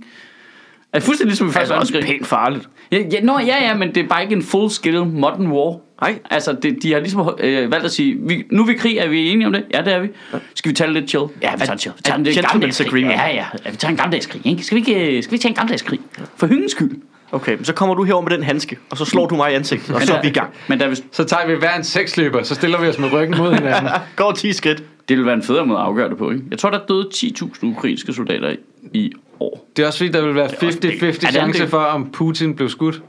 [0.94, 2.70] Er det fuldstændig ligesom i første Altså også pænt farligt.
[2.92, 5.78] Ja, ja, nå, ja, ja, men det er bare ikke en full-scale modern war.
[6.02, 6.20] Nej.
[6.30, 8.98] Altså, det, de har ligesom øh, valgt at sige, vi, nu er vi i krig,
[8.98, 9.64] er vi enige om det?
[9.74, 10.08] Ja, det er vi.
[10.56, 11.24] Skal vi tage lidt chill?
[11.42, 11.94] Ja, vi tager chill.
[11.98, 13.04] Vi tager gentleman's gammeldags krig.
[13.04, 14.64] Ja, ja, vi tager en gammeldags krig, ikke?
[14.64, 16.00] Skal vi ikke, øh, skal vi tage en gammeldags krig?
[16.38, 16.92] For hyggens skyld.
[17.32, 19.56] Okay, men så kommer du herover med den handske, og så slår du mig i
[19.56, 20.50] ansigtet, og så er vi i gang.
[20.68, 23.38] Men der, vil- Så tager vi hver en seksløber, så stiller vi os med ryggen
[23.38, 23.90] mod hinanden.
[24.16, 24.84] Går 10 skridt.
[25.10, 26.44] det vil være en federe måde at afgøre det på, ikke?
[26.52, 28.56] Jeg tror, der døde 10.000 ukrainske soldater
[28.94, 29.12] i
[29.44, 29.70] år.
[29.76, 30.92] Det er også fordi, der vil være også det.
[30.92, 33.02] 50-50 Ja, det er chance for, om Putin blev skudt.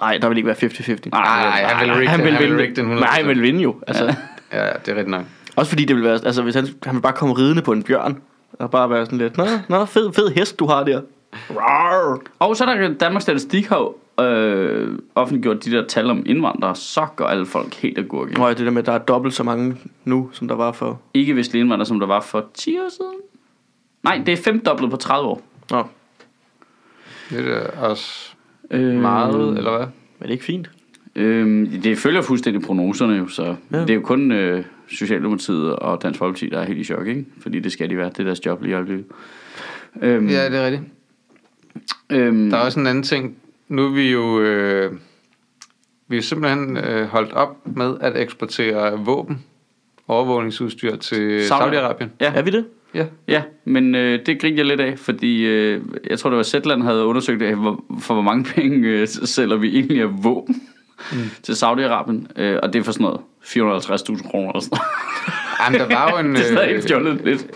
[0.00, 1.08] Nej, der vil ikke være 50-50.
[1.10, 3.00] Nej, han vil rigge han vil han vil den 100%.
[3.00, 3.74] Nej, han vil vinde jo.
[3.86, 4.14] Altså,
[4.52, 5.24] Ja, det er rigtigt nok.
[5.56, 7.82] Også fordi det vil være, altså hvis han, han vil bare komme ridende på en
[7.82, 8.18] bjørn,
[8.52, 11.00] og bare være sådan lidt, nå, nå fed, fed hest du har der.
[11.50, 12.20] Rar.
[12.38, 17.06] Og så er der Danmarks Statistik har øh, offentliggjort de der tal om indvandrere, så
[17.16, 18.34] går alle folk helt agurke.
[18.34, 20.72] Nå, ja, det der med, at der er dobbelt så mange nu, som der var
[20.72, 21.00] for...
[21.14, 23.14] ikke-vestlige indvandrere, som der var for 10 år siden.
[24.04, 25.42] Nej, det er femdoblet på 30 år.
[25.70, 25.84] Nå,
[27.30, 28.30] Det er da også
[28.70, 29.86] Øh, meget, eller hvad?
[30.20, 30.70] er det ikke fint?
[31.16, 33.80] Øh, det følger fuldstændig prognoserne jo, så Ja.
[33.80, 37.24] det er jo kun øh, Socialdemokratiet og Dansk Folkeparti, der er helt i chok, ikke?
[37.40, 39.06] Fordi det skal de være, det er deres job lige i øjeblikket.
[40.02, 40.82] Øhm, Ja, det er rigtigt.
[42.10, 43.36] øhm, Der er også en anden ting.
[43.68, 44.40] Nu er vi jo...
[44.40, 44.92] Øh,
[46.08, 49.44] vi er simpelthen øh, holdt op med at eksportere våben,
[50.08, 52.06] overvågningsudstyr til Saudi- Saudi-Arabien.
[52.20, 52.32] Ja.
[52.34, 52.64] Er vi det?
[52.94, 53.04] Ja.
[53.28, 55.80] Ja, men øh, det griner jeg lidt af, fordi øh,
[56.10, 59.56] jeg tror, det var Zetland havde undersøgt, øh, hvor, for hvor mange penge øh, sælger
[59.56, 60.62] vi egentlig af våben
[61.12, 61.18] mm.
[61.42, 64.78] til Saudi-Arabien, øh, og det er for sådan noget 450.000 kroner eller sådan.
[65.64, 66.34] Jamen, der var jo en...
[66.34, 67.46] det er stadig øh, fjollet lidt.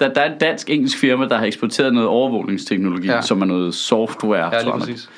[0.00, 3.22] Der, der er et dansk-engelsk firma, der har eksporteret noget overvågningsteknologi, Ja.
[3.22, 4.44] som er noget software.
[4.44, 4.80] Ja, lige tror jeg.
[4.80, 5.10] præcis.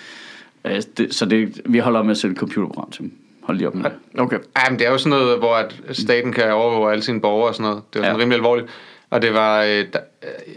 [0.64, 3.12] Øh, det, så det, vi holder med at sælge computerprogram til dem.
[3.43, 3.93] Hold lige op med det.
[4.20, 4.39] Okay.
[4.66, 7.55] Jamen, det er jo sådan noget, hvor at staten kan overvåge alle sine borgere og
[7.55, 7.83] sådan noget.
[7.93, 8.22] Det er jo sådan Ja.
[8.22, 8.68] rimelig alvorligt.
[9.11, 9.63] Og det var...
[9.63, 10.55] Øh, der, øh,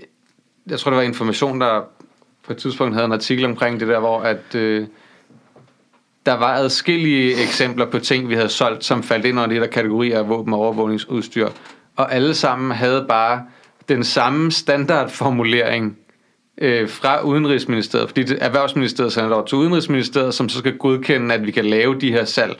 [0.68, 1.82] jeg tror, det var information, der
[2.45, 4.56] på et tidspunkt havde en artikel omkring det der, hvor at...
[4.56, 4.88] Øh,
[6.26, 9.68] der var adskillige eksempler på ting, vi havde solgt, som faldt ind under de der
[9.68, 11.49] kategorier af våben og overvågningsudstyr.
[11.95, 13.43] Og alle sammen havde bare
[13.89, 15.97] den samme standardformulering
[16.58, 21.36] øh, fra Udenrigsministeriet, fordi det, Erhvervsministeriet sender det over til Udenrigsministeriet, som så skal godkende,
[21.36, 22.60] at vi kan lave de her salg.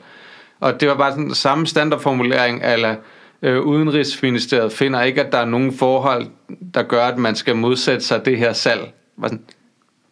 [0.60, 2.96] Og det var bare den samme standardformulering, eller
[3.42, 6.26] øh, Udenrigsministeriet finder ikke, at der er nogen forhold,
[6.74, 8.92] der gør, at man skal modsætte sig det her salg.
[9.22, 9.42] Sådan,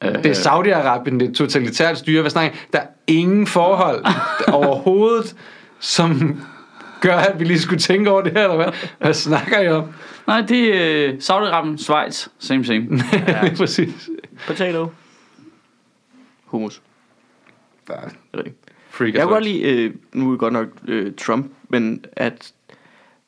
[0.03, 2.21] det er Saudi-Arabien, det er totalitært styre.
[2.21, 2.59] Hvad snakker?
[2.73, 4.05] Der er ingen forhold
[4.63, 5.37] overhovedet,
[5.79, 6.41] som
[7.01, 8.73] gør, at vi lige skulle tænke over det her, eller hvad?
[8.99, 9.85] Hvad snakker I om?
[10.27, 12.89] Nej, det er øh, Saudi-Arabien, Schweiz, same same.
[13.29, 13.55] Ja.
[13.57, 14.11] Præcis.
[14.47, 14.89] Potato.
[16.45, 16.83] Hummus.
[18.91, 22.05] Freak Jeg as kan godt lide, øh, nu er det godt nok øh, Trump, men
[22.13, 22.53] at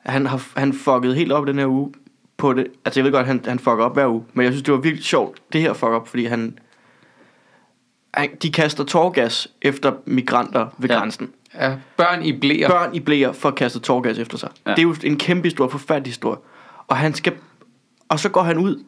[0.05, 1.93] han har han fucket helt op den her uge
[2.37, 2.67] på det.
[2.85, 4.79] Altså jeg ved godt, han, han fucker op hver uge, men jeg synes, det var
[4.79, 6.59] virkelig sjovt, det her fuck op, fordi han,
[8.13, 10.95] han de kaster tårgas efter migranter ved Ja.
[10.95, 11.29] grænsen.
[11.59, 12.69] Ja, børn i blæer.
[12.69, 14.49] Børn i blæer for at kaste tårgas efter sig.
[14.65, 14.71] Ja.
[14.71, 16.37] Det er jo en kæmpe historie, forfærdelig historie.
[16.87, 17.33] Og han skal,
[18.09, 18.83] og så går han ud,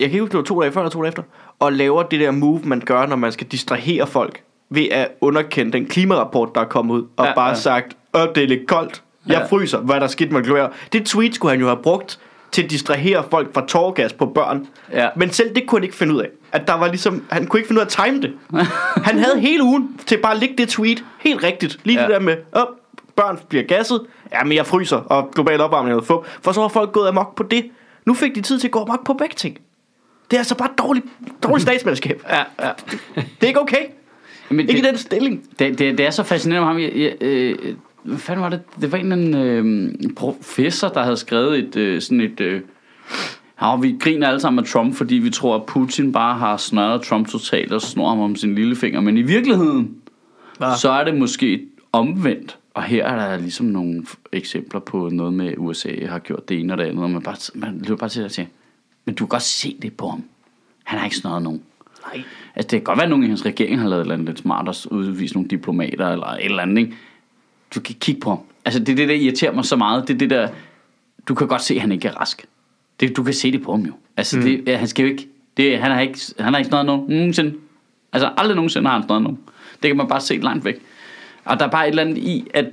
[0.00, 1.22] jeg kan ikke huske, det var to dage før eller to dage efter,
[1.58, 5.72] og laver det der move, man gør, når man skal distrahere folk, ved at underkende
[5.72, 7.54] den klimarapport, der er kommet ud, og Ja, bare ja.
[7.54, 10.68] sagt, øh, det er lidt koldt, jeg fryser, hvad er der skidt med glør.
[10.92, 12.18] Det tweet skulle han jo have brugt
[12.52, 14.66] til at distrahere folk fra tårgas på børn.
[14.92, 15.08] Ja.
[15.16, 16.28] Men selv det kunne han ikke finde ud af.
[16.52, 18.32] At der var ligesom, han kunne ikke finde ud af at time det.
[19.08, 21.78] han havde hele ugen til bare at lægge det tweet helt rigtigt.
[21.84, 22.02] Lige Ja.
[22.06, 22.68] det der med, op,
[23.16, 24.00] børn bliver gasset,
[24.32, 26.26] ja, men jeg fryser, og global opvarmning er fup.
[26.42, 27.70] For så var folk gået amok på det.
[28.04, 29.58] Nu fik de tid til at gå amok på begge ting.
[30.30, 31.06] Det er altså bare dårligt,
[31.42, 32.22] dårligt statsmandskab.
[32.30, 32.70] ja, ja.
[33.14, 33.84] Det er ikke okay.
[34.48, 35.42] Men Ikke i den stilling.
[35.58, 36.96] Det, det, det er så fascinerende med ham.
[36.96, 38.60] Jeg, jeg, øh, hvad fanden var det?
[38.80, 42.40] Det var en eller anden øh, professor, der havde skrevet et øh, sådan et...
[42.40, 42.60] Øh,
[43.62, 47.02] Ja, vi griner alle sammen af Trump, fordi vi tror, at Putin bare har snørret
[47.02, 49.00] Trump totalt og snor ham om sin lillefinger.
[49.00, 49.96] Men i virkeligheden,
[50.58, 50.76] Hva?
[50.76, 52.58] så er det måske omvendt.
[52.74, 56.72] Og her er der ligesom nogle eksempler på noget med USA har gjort det ene
[56.72, 57.04] og det andet.
[57.04, 58.48] Og man, bare, man løber bare til at sige,
[59.04, 60.24] men du kan godt se det på ham.
[60.84, 61.62] Han har ikke snørret nogen.
[62.06, 62.22] Nej.
[62.54, 64.28] Altså, det kan godt være, at nogen i hans regering har lavet et eller andet
[64.28, 66.96] lidt smart og udvist nogle diplomater eller et eller andet, ikke?
[67.74, 68.38] Du kan kigge på ham.
[68.64, 70.08] Altså, det er det, der irriterer mig så meget.
[70.08, 70.48] Det er det der...
[71.28, 72.44] Du kan godt se, at han ikke er rask.
[73.00, 73.92] Det, du kan se det på ham jo.
[74.16, 74.42] Altså, mm.
[74.42, 75.28] det, han skal jo ikke...
[75.56, 77.54] Det, han, har ikke han har ikke snøjet nogen nogensinde.
[78.12, 79.38] Altså, aldrig nogensinde har han snøjet nogen.
[79.82, 80.74] Det kan man bare se langt væk.
[81.44, 82.66] Og der er bare et eller andet i, at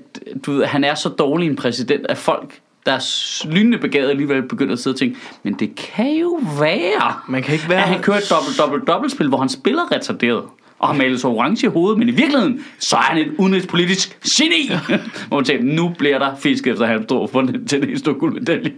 [0.45, 4.43] du ved, han er så dårlig en præsident, at folk, der er lynende begavet alligevel,
[4.43, 7.89] begynder at sidde og tænke, men det kan jo være, Man kan ikke være- at
[7.89, 10.43] han kører et dobbelt, dobbelt, dobbeltspil, hvor han spiller retarderet
[10.79, 14.19] og har malet sig orange i hovedet, men i virkeligheden, så er han et udenrigspolitisk
[14.25, 14.71] geni.
[15.27, 18.73] hvor man tænker, nu bliver der fisk efter halv stor for den til næste guldmedalje.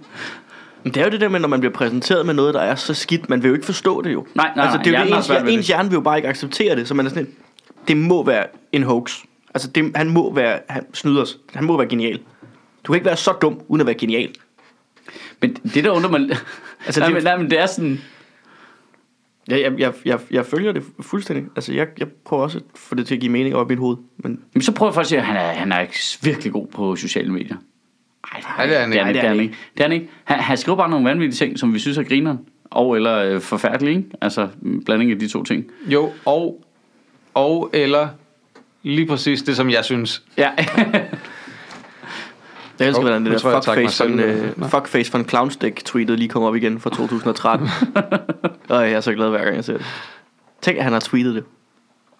[0.84, 2.76] Men det er jo det der med, når man bliver præsenteret med noget, der er
[2.76, 4.26] så skidt, man vil jo ikke forstå det jo.
[4.36, 5.66] Nej, nej, altså, det er jo det, ens, ens det.
[5.66, 7.28] hjerne vil jo bare ikke acceptere det, så man er sådan
[7.88, 9.18] det må være en hoax.
[9.54, 11.38] Altså, det, han må være, han snyder os.
[11.54, 12.20] Han må være genial.
[12.84, 14.30] Du kan ikke være så dum, uden at være genial.
[15.42, 16.20] Men det der undrer mig...
[16.22, 16.44] Altså,
[16.86, 18.02] Altså, nej, det- men, nej, men det er sådan...
[19.50, 21.46] Jeg, jeg, jeg, jeg, jeg følger det fuldstændig.
[21.56, 23.80] Altså, jeg, jeg prøver også at få det til at give mening op i mit
[23.80, 23.98] hoved.
[24.18, 26.54] Men Men så prøver jeg faktisk at sige, at han er, han er ikke virkelig
[26.54, 27.56] god på sociale medier.
[28.58, 29.06] Nej, det er han ikke.
[29.14, 29.56] Det er han ikke.
[29.74, 30.10] Det er han ikke.
[30.24, 32.40] Han, han skriver bare nogle vanvittige ting, som vi synes er grineren.
[32.72, 34.10] Og eller øh, forfærdelige, ikke?
[34.22, 34.48] Altså,
[34.86, 35.66] blanding af de to ting.
[35.88, 36.64] Jo, og,
[37.34, 38.08] og eller
[38.84, 40.24] lige præcis det, som jeg synes.
[40.38, 40.52] Ja.
[42.80, 44.56] jeg elsker, hvordan det der fuckface von, selv.
[44.58, 44.66] Nå.
[44.66, 47.70] øh, fuckface von Clownstick tweetet lige kommer op igen fra 2013.
[48.70, 49.86] Og jeg er så glad hver gang jeg ser det.
[50.62, 51.44] Tænk, at han har tweetet det.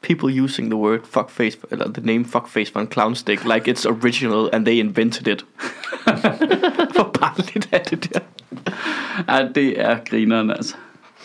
[0.02, 4.66] People using the word fuckface, eller the name fuckface von Clownstick, like it's original and
[4.66, 5.46] they invented it.
[6.96, 8.20] Hvor barnligt er det der?
[9.28, 10.76] ja, det er grineren, altså.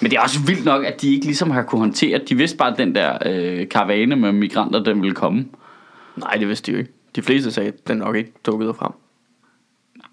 [0.01, 2.20] Men det er også vildt nok, at de ikke ligesom har kunne håndtere.
[2.28, 5.47] De vidste bare, at den der øh, karavane med migranter, den ville komme.
[6.16, 6.93] Nej, det vidste de jo ikke.
[7.16, 8.93] De fleste sagde, at den nok ikke dukkede frem.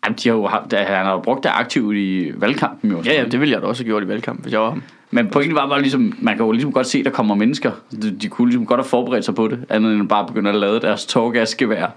[0.05, 3.01] Jamen, de har jo haft, han har jo brugt det aktivt i valgkampen jo.
[3.05, 4.83] Ja, ja, det ville jeg da også have gjort i valgkamp, hvis jeg var ham.
[5.11, 7.71] Men pointen var bare ligesom, man kan jo ligesom godt se, at der kommer mennesker.
[7.91, 10.55] De, de kunne ligesom godt have forberedt sig på det, andet end bare begynde at
[10.55, 11.87] lade deres tårgasgevær.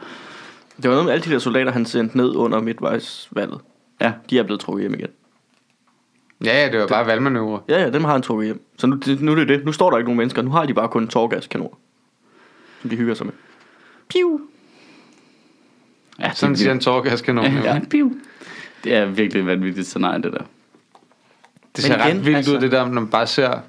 [0.76, 3.60] Det var noget med alle de der soldater, han sendte ned under midtvejsvalget.
[4.00, 4.12] Ja.
[4.30, 5.08] De er blevet trukket hjem igen.
[6.44, 7.60] Ja, ja, det var bare valgmanøvre.
[7.68, 8.64] Ja, ja, dem har han trukket hjem.
[8.78, 9.64] Så nu, det, nu er det det.
[9.64, 10.42] Nu står der ikke nogen mennesker.
[10.42, 11.76] Nu har de bare kun tårgaskanoner.
[12.80, 13.34] Som de hygger sig med.
[14.08, 14.40] Piu.
[16.20, 17.44] Ja Sådan siger en tårgaskanon.
[17.44, 17.80] Ja, Ja.
[17.90, 18.12] Piu.
[18.84, 20.44] Det er virkelig et vanvittigt scenarie, det der.
[21.76, 23.60] Det ser Men igen, ret vildt altså- ud, det der, når man bare ser...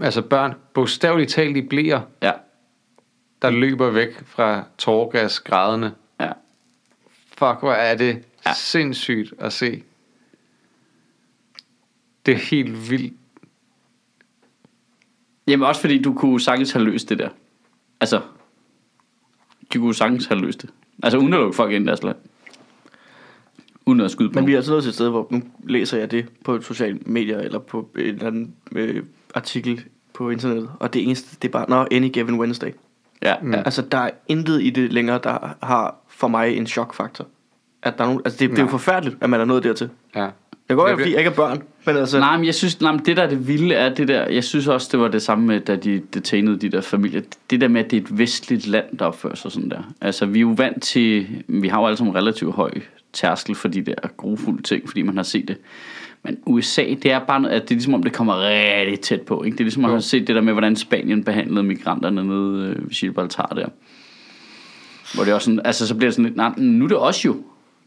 [0.00, 2.32] Altså børn, bogstaveligt talt i blæer, Ja.
[3.42, 5.94] der løber væk fra tårgasgraderne.
[6.20, 6.32] Ja.
[7.26, 8.52] Fuck, hvor er det ja.
[8.54, 9.82] sindssygt at se.
[12.26, 13.14] Det er helt vildt.
[15.46, 17.28] Jamen også fordi du kunne sagtens have løst det der.
[18.00, 18.20] Altså,
[19.74, 20.70] de kunne sagtens have løst det.
[21.02, 22.16] Altså, uden at lukke folk ind i deres land.
[23.86, 25.98] Uden at skyde på Men vi er altså nået til et sted, hvor nu læser
[25.98, 29.02] jeg det på sociale medier, eller på en eller anden øh,
[29.34, 32.70] artikel på internettet, og det eneste, det er bare, nå, any given Wednesday.
[33.22, 33.52] Ja, Mm.
[33.52, 33.62] ja.
[33.62, 37.26] Altså, der er intet i det længere, der har for mig en chokfaktor.
[37.84, 39.88] At der er nogen, altså, det, det er jo forfærdeligt, at man er nået dertil.
[40.16, 40.20] Ja.
[40.68, 42.18] Jeg Det være, fordi jeg ikke er børn, men altså...
[42.18, 44.44] Nej, men jeg synes, nej, men det der er det vilde er det der, jeg
[44.44, 47.20] synes også, det var det samme med, da de detainede de der familier.
[47.50, 49.94] Det der med, at det er et vestligt land, der opfører sig sådan der.
[50.00, 52.70] Altså, vi er jo vant til, vi har jo alle sammen relativt høj
[53.12, 55.56] tærskel for de der grufulde ting, fordi man har set det.
[56.22, 59.20] Men USA, det er bare noget, at det er ligesom om, det kommer rigtig tæt
[59.20, 59.42] på.
[59.42, 59.54] Ikke?
[59.54, 62.68] Det er ligesom, at man har set det der med, hvordan Spanien behandlede migranterne nede
[62.68, 63.68] øh, ved Gibraltar der.
[65.14, 67.28] Hvor det også sådan, altså så bliver det sådan lidt, nej, nu er det også
[67.28, 67.36] jo.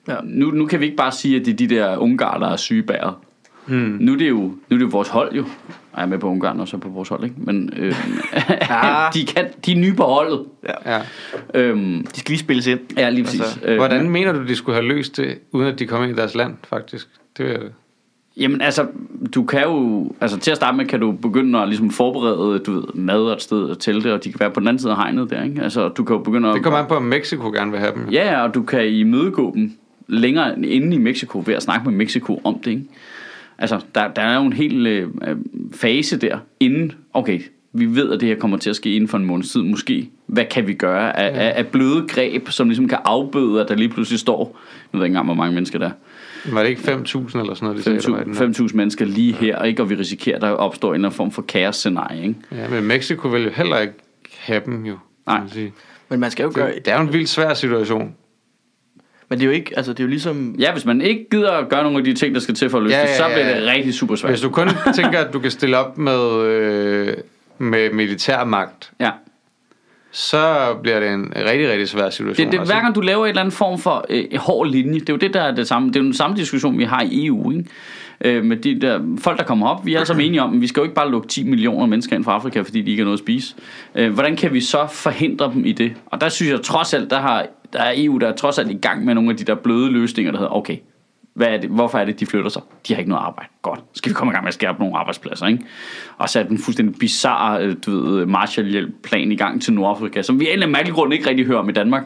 [0.07, 0.15] Ja.
[0.23, 2.55] Nu, nu kan vi ikke bare sige, at det er de der ungarer, der er
[2.55, 3.21] syge bærer.
[3.67, 3.97] Hmm.
[3.99, 5.45] Nu er det jo nu er det jo vores hold jo.
[5.95, 7.35] Jeg er med på Ungarn også er på vores hold, ikke?
[7.37, 7.91] Men øh,
[9.13, 10.45] de, kan, de er nye på holdet.
[10.85, 10.99] Ja.
[11.53, 12.79] Øhm, De skal lige spilles ind.
[12.97, 13.41] ja, lige præcis.
[13.41, 16.11] Altså, øh, Hvordan mener du, de skulle have løst det, uden at de kom ind
[16.11, 17.07] i deres land, faktisk?
[17.37, 17.61] Det vil jeg...
[18.37, 18.85] Jamen altså,
[19.35, 22.71] du kan jo, altså til at starte med, kan du begynde at ligesom forberede, du
[22.73, 24.91] ved, mad og et sted at telte, og de kan være på den anden side
[24.91, 25.61] af hegnet der, ikke?
[25.61, 26.55] Altså, du kan jo begynde at...
[26.55, 28.09] Det kommer an på, om Mexico gerne vil have dem.
[28.11, 29.71] Ja, ja, og du kan imødegå dem
[30.07, 32.83] længere inde i Mexico ved at snakke med Mexico om det, ikke?
[33.57, 35.09] Altså, der, der er jo en hel øh,
[35.73, 37.41] fase der, inden, okay,
[37.73, 40.09] vi ved, at det her kommer til at ske inden for en måneds tid, måske.
[40.25, 43.75] Hvad kan vi gøre af, af, af bløde greb, som ligesom kan afbøde, at der
[43.75, 44.59] lige pludselig står,
[44.93, 47.55] jeg ved ikke engang, hvor mange mennesker der er, Var det ikke 5.000 eller sådan
[47.61, 48.67] noget, de sagde, der var i den her?
[48.67, 49.81] 5.000 mennesker lige her, ikke?
[49.81, 52.21] og vi risikerer, at der opstår en eller anden form for kaos-scenarie.
[52.27, 52.35] Ikke?
[52.51, 53.93] Ja, men Mexico vil jo heller ikke
[54.37, 54.97] have dem, jo.
[55.27, 55.39] Nej.
[55.39, 55.73] man sige.
[56.09, 56.67] Men man skal jo gøre...
[56.67, 58.15] Det, det er jo en vildt svær situation.
[59.29, 59.73] Men det er jo ikke...
[59.77, 60.55] Altså, det er jo ligesom...
[60.59, 62.77] Ja, hvis man ikke gider at gøre nogle af de ting, der skal til for
[62.77, 63.59] at løse Ja, det, så ja, ja, bliver ja.
[63.61, 64.31] det rigtig super svært.
[64.31, 67.13] Hvis du kun tænker, at du kan stille op med, øh,
[67.57, 69.11] med militærmagt, Ja.
[70.11, 72.45] så bliver det en rigtig, rigtig svær situation.
[72.45, 72.73] Det, det, også.
[72.73, 75.17] hver gang du laver en eller anden form for øh, hård linje, det er jo
[75.17, 75.87] det, der er det samme.
[75.87, 77.65] Det er jo den samme diskussion, vi har i EU, ikke?
[78.21, 79.85] Øh, med de der folk, der kommer op.
[79.85, 81.85] Vi er alle sammen enige om, at vi skal jo ikke bare lukke 10 millioner
[81.85, 83.55] mennesker ind fra Afrika, fordi de ikke har noget at spise.
[83.95, 85.93] Øh, hvordan kan vi så forhindre dem i det?
[86.05, 88.71] Og der synes jeg trods alt, der, har, der er EU, der er trods alt
[88.71, 90.77] i gang med nogle af de der bløde løsninger, der hedder, okay,
[91.37, 92.61] hvad er det, hvorfor er det, de flytter sig?
[92.87, 93.49] De har ikke noget arbejde.
[93.61, 93.79] Godt.
[93.93, 95.63] Skal vi komme i gang med at skabe nogle arbejdspladser, ikke?
[96.17, 100.39] Og sætte en fuldstændig bizarre, øh, du ved, øh, Marshall-plan i gang til Nordafrika, som
[100.39, 102.03] vi af en eller anden mærkelig grund ikke rigtig hører om i Danmark.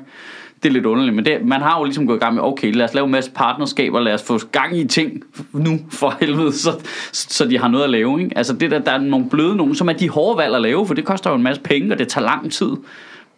[0.64, 2.74] Det er lidt underligt, men det, man har jo ligesom gået i gang med, okay,
[2.74, 6.54] lad os lave en masse partnerskaber, lad os få gang i ting nu, for helvede,
[6.54, 6.72] så,
[7.12, 8.38] så de har noget at lave, ikke?
[8.38, 10.88] Altså det der, der er nogle bløde nogen, som er de hårde valg at lave,
[10.88, 12.72] for det koster jo en masse penge, og det tager lang tid.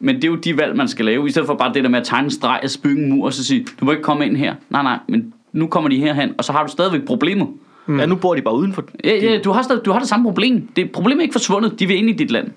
[0.03, 1.89] Men det er jo de valg, man skal lave, i stedet for bare det der
[1.89, 4.03] med at tegne en streg og bygge en mur, og så sige, du må ikke
[4.03, 4.55] komme ind her.
[4.69, 7.47] Nej, nej, men nu kommer de herhen, og så har du stadigvæk problemet.
[7.85, 7.99] Mm.
[7.99, 8.83] Ja, nu bor de bare udenfor.
[9.03, 10.67] Ja, ja, du, har stadig, du har det samme problem.
[10.75, 12.51] Det problemet er ikke forsvundet, de vil ind i dit land.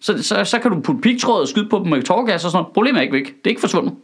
[0.00, 2.62] Så, så, så kan du putte pigtråd og skyde på dem med tårgas og sådan
[2.62, 2.74] noget.
[2.74, 3.26] Problemet er ikke væk.
[3.26, 3.94] Det er ikke forsvundet.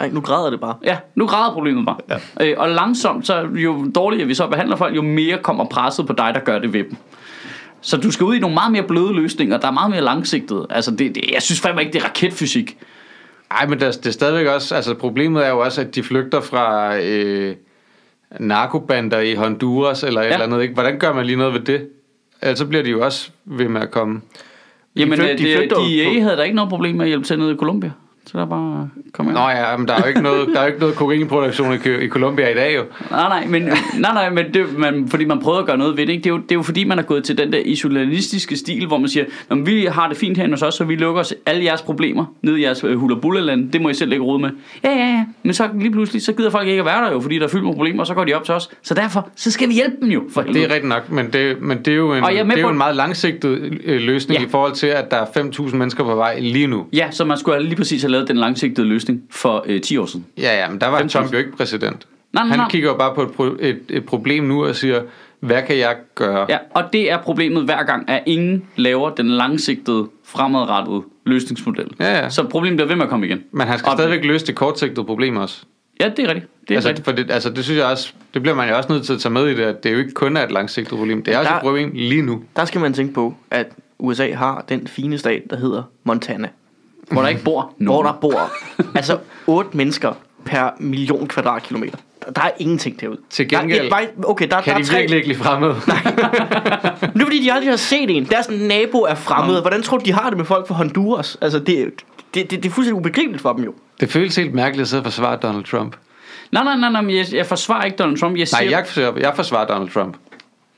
[0.00, 0.74] Nej, nu græder det bare.
[0.84, 1.96] Ja, nu græder problemet bare.
[2.40, 2.50] Ja.
[2.50, 6.12] Øh, og langsomt, så jo dårligere vi så behandler folk, jo mere kommer presset på
[6.12, 6.96] dig, der gør det ved dem.
[7.86, 10.66] Så du skal ud i nogle meget mere bløde løsninger, der er meget mere langsigtede.
[10.70, 12.78] Altså, det, det, jeg synes fandme ikke, det er raketfysik.
[13.50, 16.40] Ej, men der, det er stadigvæk også, altså problemet er jo også, at de flygter
[16.40, 17.54] fra øh,
[18.40, 20.32] narkobander i Honduras eller et Ja.
[20.32, 20.74] eller andet, ikke?
[20.74, 21.88] Hvordan gør man lige noget ved det?
[22.42, 24.20] Ellers så bliver de jo også ved med at komme.
[24.96, 27.04] Jamen, øh, de det, flygter jo de, på- de havde da ikke noget problem med
[27.04, 27.90] at hjælpe til nede i Colombia.
[28.34, 29.34] Så der er bare kom ind.
[29.34, 32.04] Nå ja, men der er jo ikke noget, der er jo ikke noget kokainproduktion i,
[32.04, 32.82] i Colombia i dag jo.
[33.10, 36.06] Nej, nej, men, nej, nej, men det, man, fordi man prøver at gøre noget ved
[36.06, 36.22] det, ikke?
[36.24, 38.86] Det, er jo, det er jo fordi, man er gået til den der isolationistiske stil,
[38.86, 41.20] hvor man siger, Nå, men vi har det fint herinde hos os, så vi lukker
[41.20, 42.98] os alle jeres problemer ned i jeres øh.
[43.72, 44.50] Det må I selv ikke rode med.
[44.84, 45.24] Ja, ja, ja.
[45.42, 47.48] Men så lige pludselig, så gider folk ikke at være der jo, fordi der er
[47.48, 48.70] fyldt med problemer, og så går de op til os.
[48.82, 50.22] Så derfor, så skal vi hjælpe dem jo.
[50.32, 52.68] For Det er rigtigt nok, men det, men det er jo en, det er jo
[52.68, 54.46] en meget langsigtet øh, løsning Ja.
[54.46, 56.86] i forhold til, at der er 5.000 mennesker på vej lige nu.
[56.92, 60.06] Ja, så man skulle lige præcis have lavet den langsigtede løsning for øh, 10 år
[60.06, 60.26] siden.
[60.38, 61.08] Ja, ja, men der var 5.000.
[61.08, 62.06] Trump jo ikke præsident.
[62.32, 62.68] Nej, nej, Han nej.
[62.70, 65.02] kigger jo bare på et, pro- et, et problem nu og siger,
[65.40, 66.46] hvad kan jeg gøre?
[66.48, 71.90] Ja, og det er problemet hver gang, at ingen laver den langsigtede, fremadrettede løsningsmodel.
[72.00, 72.28] Ja, ja.
[72.30, 73.44] Så problemet bliver ved med at komme igen.
[73.52, 75.62] Men han skal Og- stadigvæk løse det kortsigtede problem også.
[76.00, 76.48] Ja, det er rigtigt.
[76.68, 77.04] Det er Altså, rigtigt.
[77.04, 79.20] for det, altså, det synes jeg også, det bliver man jo også nødt til at
[79.20, 81.34] tage med i det, at det er jo ikke kun er et langsigtet problem, det
[81.34, 82.42] er også Der- et problem lige nu.
[82.56, 83.66] Der skal man tænke på, at
[83.98, 86.48] USA har den fine stat, der hedder Montana.
[87.10, 88.02] Hvor der ikke bor nogen.
[88.02, 88.50] Hvor der bor
[88.94, 90.12] altså 8 mennesker
[90.44, 91.98] per million kvadratkilometer.
[92.34, 93.18] Der- er ingenting derude.
[93.30, 95.38] Til Der er gengæld et okay, der, Kan der de er tre, virkelig ikke lide
[95.38, 95.68] fremmed?
[95.68, 95.76] Men
[97.14, 98.24] det er fordi, de aldrig har set en.
[98.24, 99.60] Deres nabo er fremmed.
[99.60, 101.38] Hvordan tror du, de har det med folk fra Honduras?
[101.40, 101.66] Altså, det,
[102.34, 103.74] det, det, det er fuldstændig ubegribeligt for dem jo.
[104.00, 105.96] Det føles helt mærkeligt at sidde og forsvare Donald Trump.
[106.52, 108.38] Nej, nej, nej, nej, men jeg, jeg forsvarer ikke Donald Trump.
[108.38, 110.16] Jeg siger, Nej, jeg forsvarer, jeg forsvarer Donald Trump.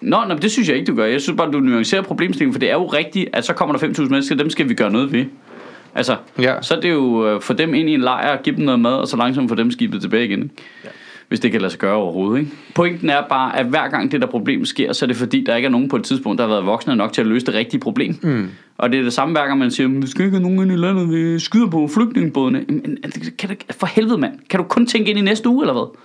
[0.01, 1.05] Nå, nej, det synes jeg ikke, du gør.
[1.05, 3.89] Jeg synes bare, du nuancerer problemstillingen, for det er jo rigtigt, at så kommer der
[3.89, 5.24] 5.000 mennesker, dem skal vi gøre noget ved.
[5.97, 6.55] Altså, Ja.
[6.62, 8.92] så er det jo øh, få dem ind i en lejr, give dem noget mad,
[8.92, 10.42] og så langsomt få dem skibet tilbage igen.
[10.42, 10.55] Ikke?
[10.84, 10.88] Ja.
[11.28, 12.38] Hvis det kan lade sig gøre overhovedet.
[12.40, 12.51] Ikke?
[12.74, 15.57] Pointen er bare, at hver gang det der problem sker, så er det fordi, der
[15.57, 17.55] ikke er nogen på et tidspunkt, der har været voksne nok til at løse det
[17.55, 18.14] rigtige problem.
[18.22, 18.49] Mm.
[18.78, 20.62] Og det er det samme hver gang, man siger, "Men vi skal ikke have nogen
[20.70, 22.64] ind i landet, vi skyder på flygtningebådene.
[22.68, 22.99] Men,
[23.38, 24.32] kan du, for helvede, mand.
[24.51, 25.97] Kan du kun tænke ind i næste uge, eller hvad?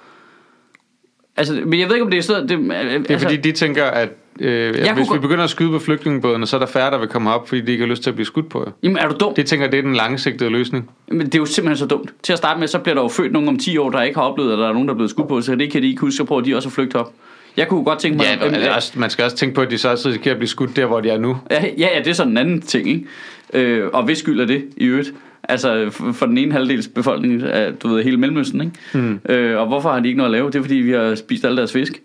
[1.38, 2.50] Altså, men jeg ved ikke, om det er sådan...
[2.50, 4.10] Det, Det er altså, fordi, de tænker, at
[4.40, 6.98] øh, at kunne hvis vi begynder at skyde på flygtningebådene, så er der færre, der
[6.98, 8.72] vil komme op, fordi de ikke har lyst til at blive skudt på.
[8.84, 9.34] Jamen, er du dum?
[9.34, 10.90] De tænker, at det er den langsigtede løsning.
[11.08, 12.14] Men det er jo simpelthen så dumt.
[12.24, 14.20] Til at starte med, så bliver der jo født nogen om 10 år, der ikke
[14.20, 15.88] har oplevet, at der er nogen, der er blevet skudt på, så det kan de
[15.88, 17.14] ikke huske, så prøver de også at flygte op.
[17.58, 18.26] Jeg kunne godt tænke mig...
[18.26, 20.38] Ja, Jamen, altså, også, man skal også tænke på, at de så også risikerer at
[20.40, 21.38] blive skudt der, hvor de er nu.
[21.52, 23.06] Ja, ja, ja, det er sådan en anden ting, ikke?
[23.54, 25.14] Øh, og hvis skyld er det i øvrigt?
[25.52, 28.74] Altså for den ene halvdels befolkning af, du ved, hele Mellemøsten, ikke?
[28.93, 29.20] Mm.
[29.30, 30.47] Øh, og hvorfor har de ikke noget at lave?
[30.47, 32.02] Det er fordi, vi har spist alle deres fisk.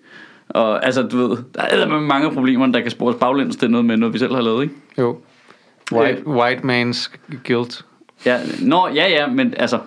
[0.49, 3.57] Og altså, du ved, der er mange problemer, der kan spores baglæns.
[3.57, 4.75] Det er noget med noget, vi selv har lavet, ikke?
[4.99, 5.19] Jo.
[5.93, 7.11] White, white man's
[7.47, 7.85] guilt.
[8.27, 9.79] Ja, nå, ja, ja, men altså...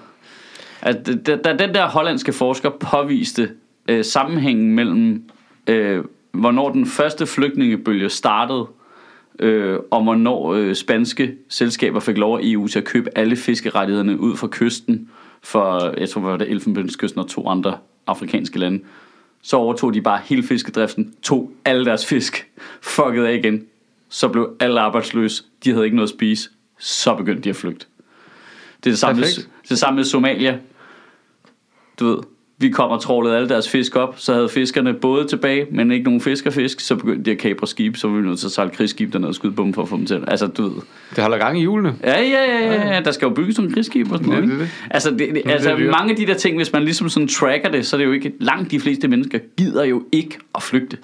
[0.82, 3.50] altså da, da den der hollandske forsker påviste
[3.90, 5.24] øh, sammenhængen mellem,
[5.68, 8.68] øh, hvornår den første flygtningebølge startede,
[9.40, 14.20] øh, og hvornår øh, spanske selskaber fik lov af EU til at købe alle fiskerettighederne
[14.20, 15.10] ud fra kysten,
[15.42, 17.78] for, jeg tror, det var det Elfenbenskysten og to andre
[18.08, 18.84] afrikanske lande,
[19.42, 22.50] så overtog de bare hele fiskedriften, tog alle deres fisk,
[22.82, 23.66] fuckede af igen,
[24.10, 27.86] så blev alle arbejdsløse, de havde ikke noget at spise, så begyndte de at flygte.
[28.84, 29.28] Det er det samme, med,
[29.70, 30.60] det samme med Somalia.
[32.00, 32.18] Du ved,
[32.62, 36.04] vi kom og trålede alle deres fisk op, så havde fiskerne både tilbage, men ikke
[36.04, 39.14] nogen fiskerfisk, så begyndte de at kapre skib, så vi nødt til at sejle krigsskib
[39.14, 40.24] dernede og skyde på dem for at få dem til.
[40.28, 40.72] Altså, du ved.
[41.16, 41.96] Det holder gang i julene.
[42.04, 43.00] Ja, ja, ja, ja, ja.
[43.02, 44.50] der skal jo bygges nogle krigsskib og sådan Ja, noget.
[44.52, 44.74] det er ikke?
[44.84, 44.92] det.
[44.92, 45.92] Altså, det, det, altså dyrt.
[45.92, 48.12] mange af de der ting, hvis man ligesom sådan tracker det, så er det jo
[48.12, 50.98] ikke, langt de fleste mennesker gider jo ikke at flygte.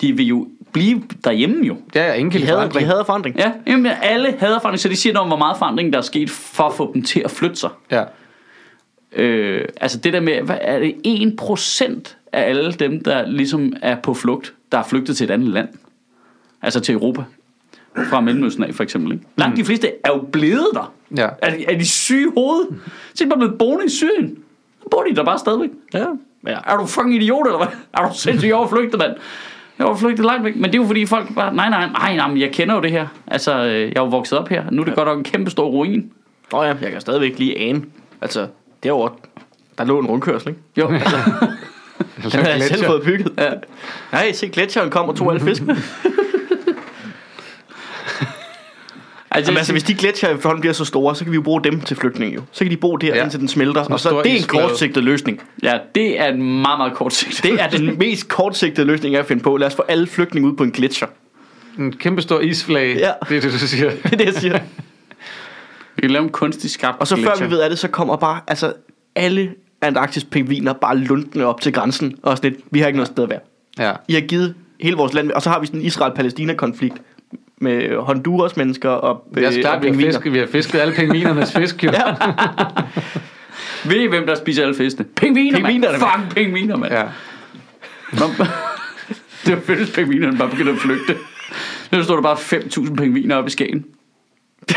[0.00, 1.76] De vil jo blive derhjemme jo.
[1.94, 3.36] Det er ingen De havde, de havde forandring.
[3.38, 6.02] Ja, jamen, alle hader forandring, så de siger noget om, hvor meget forandring der er
[6.02, 7.70] sket for at få dem til at flytte sig.
[7.90, 8.02] Ja.
[9.16, 10.94] Øh, altså det der med, hvad er det
[11.40, 15.48] 1% af alle dem, der ligesom er på flugt, der er flygtet til et andet
[15.48, 15.68] land?
[16.62, 17.22] Altså til Europa.
[17.96, 19.12] Fra Mellemøsten af for eksempel.
[19.12, 19.24] Ikke?
[19.36, 20.94] Langt de fleste er jo blevet der.
[21.16, 21.28] Ja.
[21.42, 22.68] Er de, er de syge i hovedet?
[23.14, 24.38] Så er de bare blevet boende i Syrien.
[24.82, 25.70] Så bor de der bare stadigvæk.
[25.94, 26.06] Ja.
[26.46, 26.58] ja.
[26.66, 27.66] Er du fucking idiot, eller hvad?
[28.02, 29.12] Er du sindssygt overflygtet, mand?
[29.78, 32.16] Jeg var flygtet langt væk, men det er jo fordi folk bare, nej, nej, nej,
[32.16, 33.06] nej, jeg kender jo det her.
[33.26, 34.70] Altså, øh, jeg er jo vokset op her.
[34.70, 36.12] Nu er det godt nok en kæmpe stor ruin.
[36.52, 37.82] Nå ja, jeg kan stadigvæk lige ane.
[38.20, 38.46] Altså,
[38.84, 39.10] derovre,
[39.78, 40.60] der lå en rundkørsel, ikke?
[40.76, 41.16] Jo, altså,
[42.38, 43.32] Den har jeg selv fået bygget.
[43.38, 43.50] ja.
[44.12, 45.70] Nej, se, gletsjeren kom og tog alle fisken.
[49.36, 51.64] Altså, Jamen, altså, hvis de gletsjer efterhånden bliver så store, så kan vi jo bruge
[51.64, 52.40] dem til flygtninge jo.
[52.52, 53.22] Så kan de bo der, Ja.
[53.22, 53.84] indtil den smelter.
[53.84, 55.40] Og så det er en kortsigtet løsning.
[55.62, 57.40] Ja, det er en meget, meget kort sigt.
[57.42, 59.56] Det er den mest kortsigtede løsning, jeg kan finde på.
[59.56, 61.08] Lad os få alle flygtninge ud på en gletsjer.
[61.78, 62.96] En kæmpe stor isflag.
[62.96, 63.10] Ja.
[63.28, 63.90] Det er det, du siger.
[63.90, 64.58] Det er det, jeg siger.
[65.96, 67.46] Vi kan lave en kunstig skabt Og så før gletsjer.
[67.46, 68.72] vi ved af det, så kommer bare, altså,
[69.16, 72.16] alle Antarktis pingviner bare lundende op til grænsen.
[72.22, 73.40] Og sådan lidt, vi har ikke noget sted at være.
[73.78, 73.92] Ja.
[74.08, 76.96] I har givet hele vores land, og så har vi sådan en Israel-Palæstina-konflikt
[77.60, 80.12] med Honduras mennesker og, Det er også øh, klart, vi har, pingviner.
[80.12, 81.90] fisket, vi har fisket alle pingvinernes fisk, jo.
[81.92, 82.14] Ja.
[83.88, 85.08] Ved I, hvem der spiser alle fiskene?
[85.16, 86.22] Pingviner, Pingvinerne, mand.
[86.22, 86.92] Fuck pingviner, mand.
[86.92, 87.00] ja.
[87.00, 87.08] Ja.
[89.46, 91.16] det var fedt, hvis pingvinerne bare begyndte at flygte.
[91.92, 93.84] Nu står der bare 5.000 pingviner op i Skagen.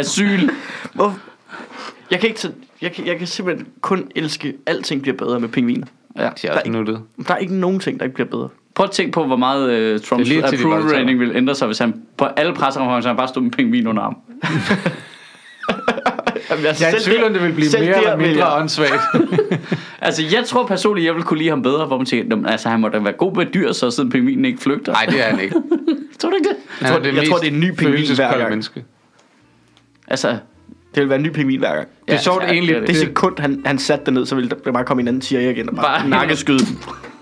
[0.00, 0.50] Asyl.
[0.94, 1.18] Hvor...
[2.10, 5.48] Jeg kan, ikke tage, jeg, kan, jeg kan simpelthen kun elske, alting bliver bedre med
[5.48, 5.86] pingviner.
[6.16, 6.30] Ja.
[6.42, 7.00] Det er også nuttet.
[7.28, 8.48] Der er ikke nogen ting, der ikke bliver bedre.
[8.74, 11.78] Prøv at tænke på, hvor meget uh, Trumps Det approval rating ville ændre sig, hvis
[11.78, 14.18] han på alle pressekonferencer han bare stod med pingvin under armen.
[16.50, 18.92] Jamen, altså, Jeg er i tvivl, om det vil blive mere eller mindre jeg- åndssvagt.
[20.00, 22.46] Altså, jeg tror personligt, jeg vil kunne lide ham bedre, hvor man tænker, "Nå, men
[22.46, 24.92] altså, han må da være god med dyr, så siden pingvinen ikke flygter.
[24.92, 25.54] Nej, det er han ikke.
[26.18, 26.56] Tror du ikke det?
[26.80, 28.48] Han tror- det jeg tror, det er en ny pingvin hver gang.
[28.50, 28.84] menneske.
[30.08, 30.28] Altså,
[30.94, 31.88] Det vil være en ny pingvin hver gang.
[32.08, 32.74] Det er sjovt ja, egentlig.
[32.74, 35.08] det er Det sekund, han, han satte det ned, så ville der bare komme en
[35.08, 36.58] anden tiger igen og bare, Bare- nakkeskyde.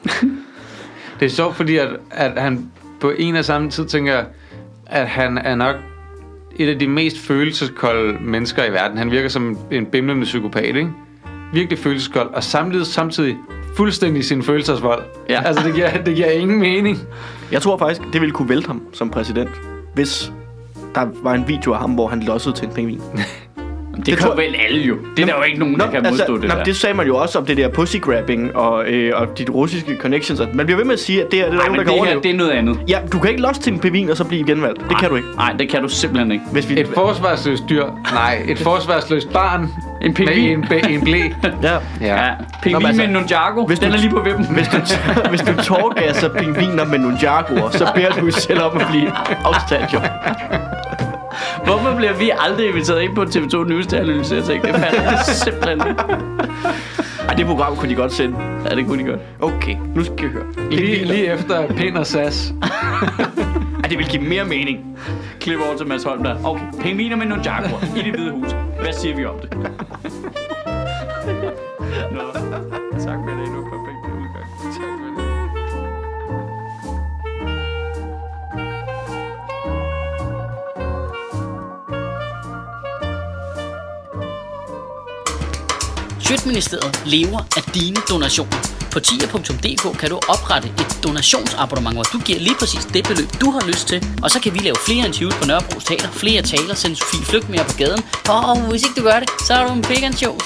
[1.20, 2.70] Det er sjovt, fordi at, at han
[3.00, 4.24] på en og samme tid tænker,
[4.86, 5.76] at han er nok
[6.56, 8.98] et af de mest følelseskolde mennesker i verden.
[8.98, 10.90] Han virker som en bimlende psykopat, ikke?
[11.52, 13.36] Virkelig følelseskold, og samtidig, samtidig
[13.76, 15.02] fuldstændig sin følelsesvold.
[15.28, 15.42] Ja.
[15.44, 16.98] Altså, det giver, det giver ingen mening.
[17.52, 19.50] Jeg tror faktisk, det ville kunne vælte ham som præsident,
[19.94, 20.32] hvis
[20.94, 23.00] der var en video af ham, hvor han lossede til en pingvin.
[23.96, 24.96] det, Det det tror- kan vel alle jo.
[25.16, 26.64] Det er der jo ikke nogen, der kan modstå det nå, der.
[26.64, 29.96] det sagde man jo også om det der pussy grabbing og, øh, og de russiske
[30.00, 30.40] connections.
[30.40, 31.82] og Man bliver ved med at sige, at det er, det er der nogen, der
[31.84, 32.22] kan det her, overleve.
[32.22, 32.78] det er noget andet.
[32.88, 34.80] Ja, du kan ikke losse til en pingvin og så blive genvalgt.
[34.88, 35.28] Det kan du ikke.
[35.36, 36.44] Nej, det kan du simpelthen ikke.
[36.52, 37.84] Hvis vi, Et forsvarsløst dyr.
[38.12, 39.68] Nej, et forsvarsløst barn.
[40.02, 40.64] En pingvin.
[40.70, 41.18] Med en, en blæ.
[41.62, 41.78] ja.
[42.00, 42.30] Ja,
[42.62, 44.46] pingvin Nå, men altså, med en Nunjago, hvis den du- er lige på vippen.
[44.54, 44.76] Hvis du,
[45.30, 49.12] hvis du tårgasser pingviner med jaguar, så beder du selv om at blive
[49.44, 49.98] afstand, jo.
[51.64, 54.62] Hvorfor bliver vi aldrig inviteret ind på TV2 News til at analysere ting?
[54.64, 56.02] Det fatter jeg simpelthen ikke.
[57.28, 58.36] Ej, det program kunne de godt sende.
[58.70, 59.20] Ja, det kunne de godt.
[59.40, 60.70] Okay, nu skal vi høre.
[60.70, 62.54] Lige, lige efter Pind og Sas.
[63.82, 64.98] Ej, det vil give mere mening.
[65.40, 66.36] Klip over til Mads Holm der.
[66.44, 68.56] Okay, pingviner med nogle jaguar i det hvide hus.
[68.80, 69.50] Hvad siger vi om det?
[86.26, 88.58] Sjøtministeriet lever af dine donationer.
[88.92, 93.50] På tier.dk kan du oprette et donationsabonnement, hvor du giver lige præcis det beløb, du
[93.50, 94.06] har lyst til.
[94.22, 97.48] Og så kan vi lave flere interviews på Nørrebro Teater, flere taler, sende Sofie Flygt
[97.48, 98.02] mere på gaden.
[98.28, 100.44] Og hvis ikke du gør det, så er du en vegan shows.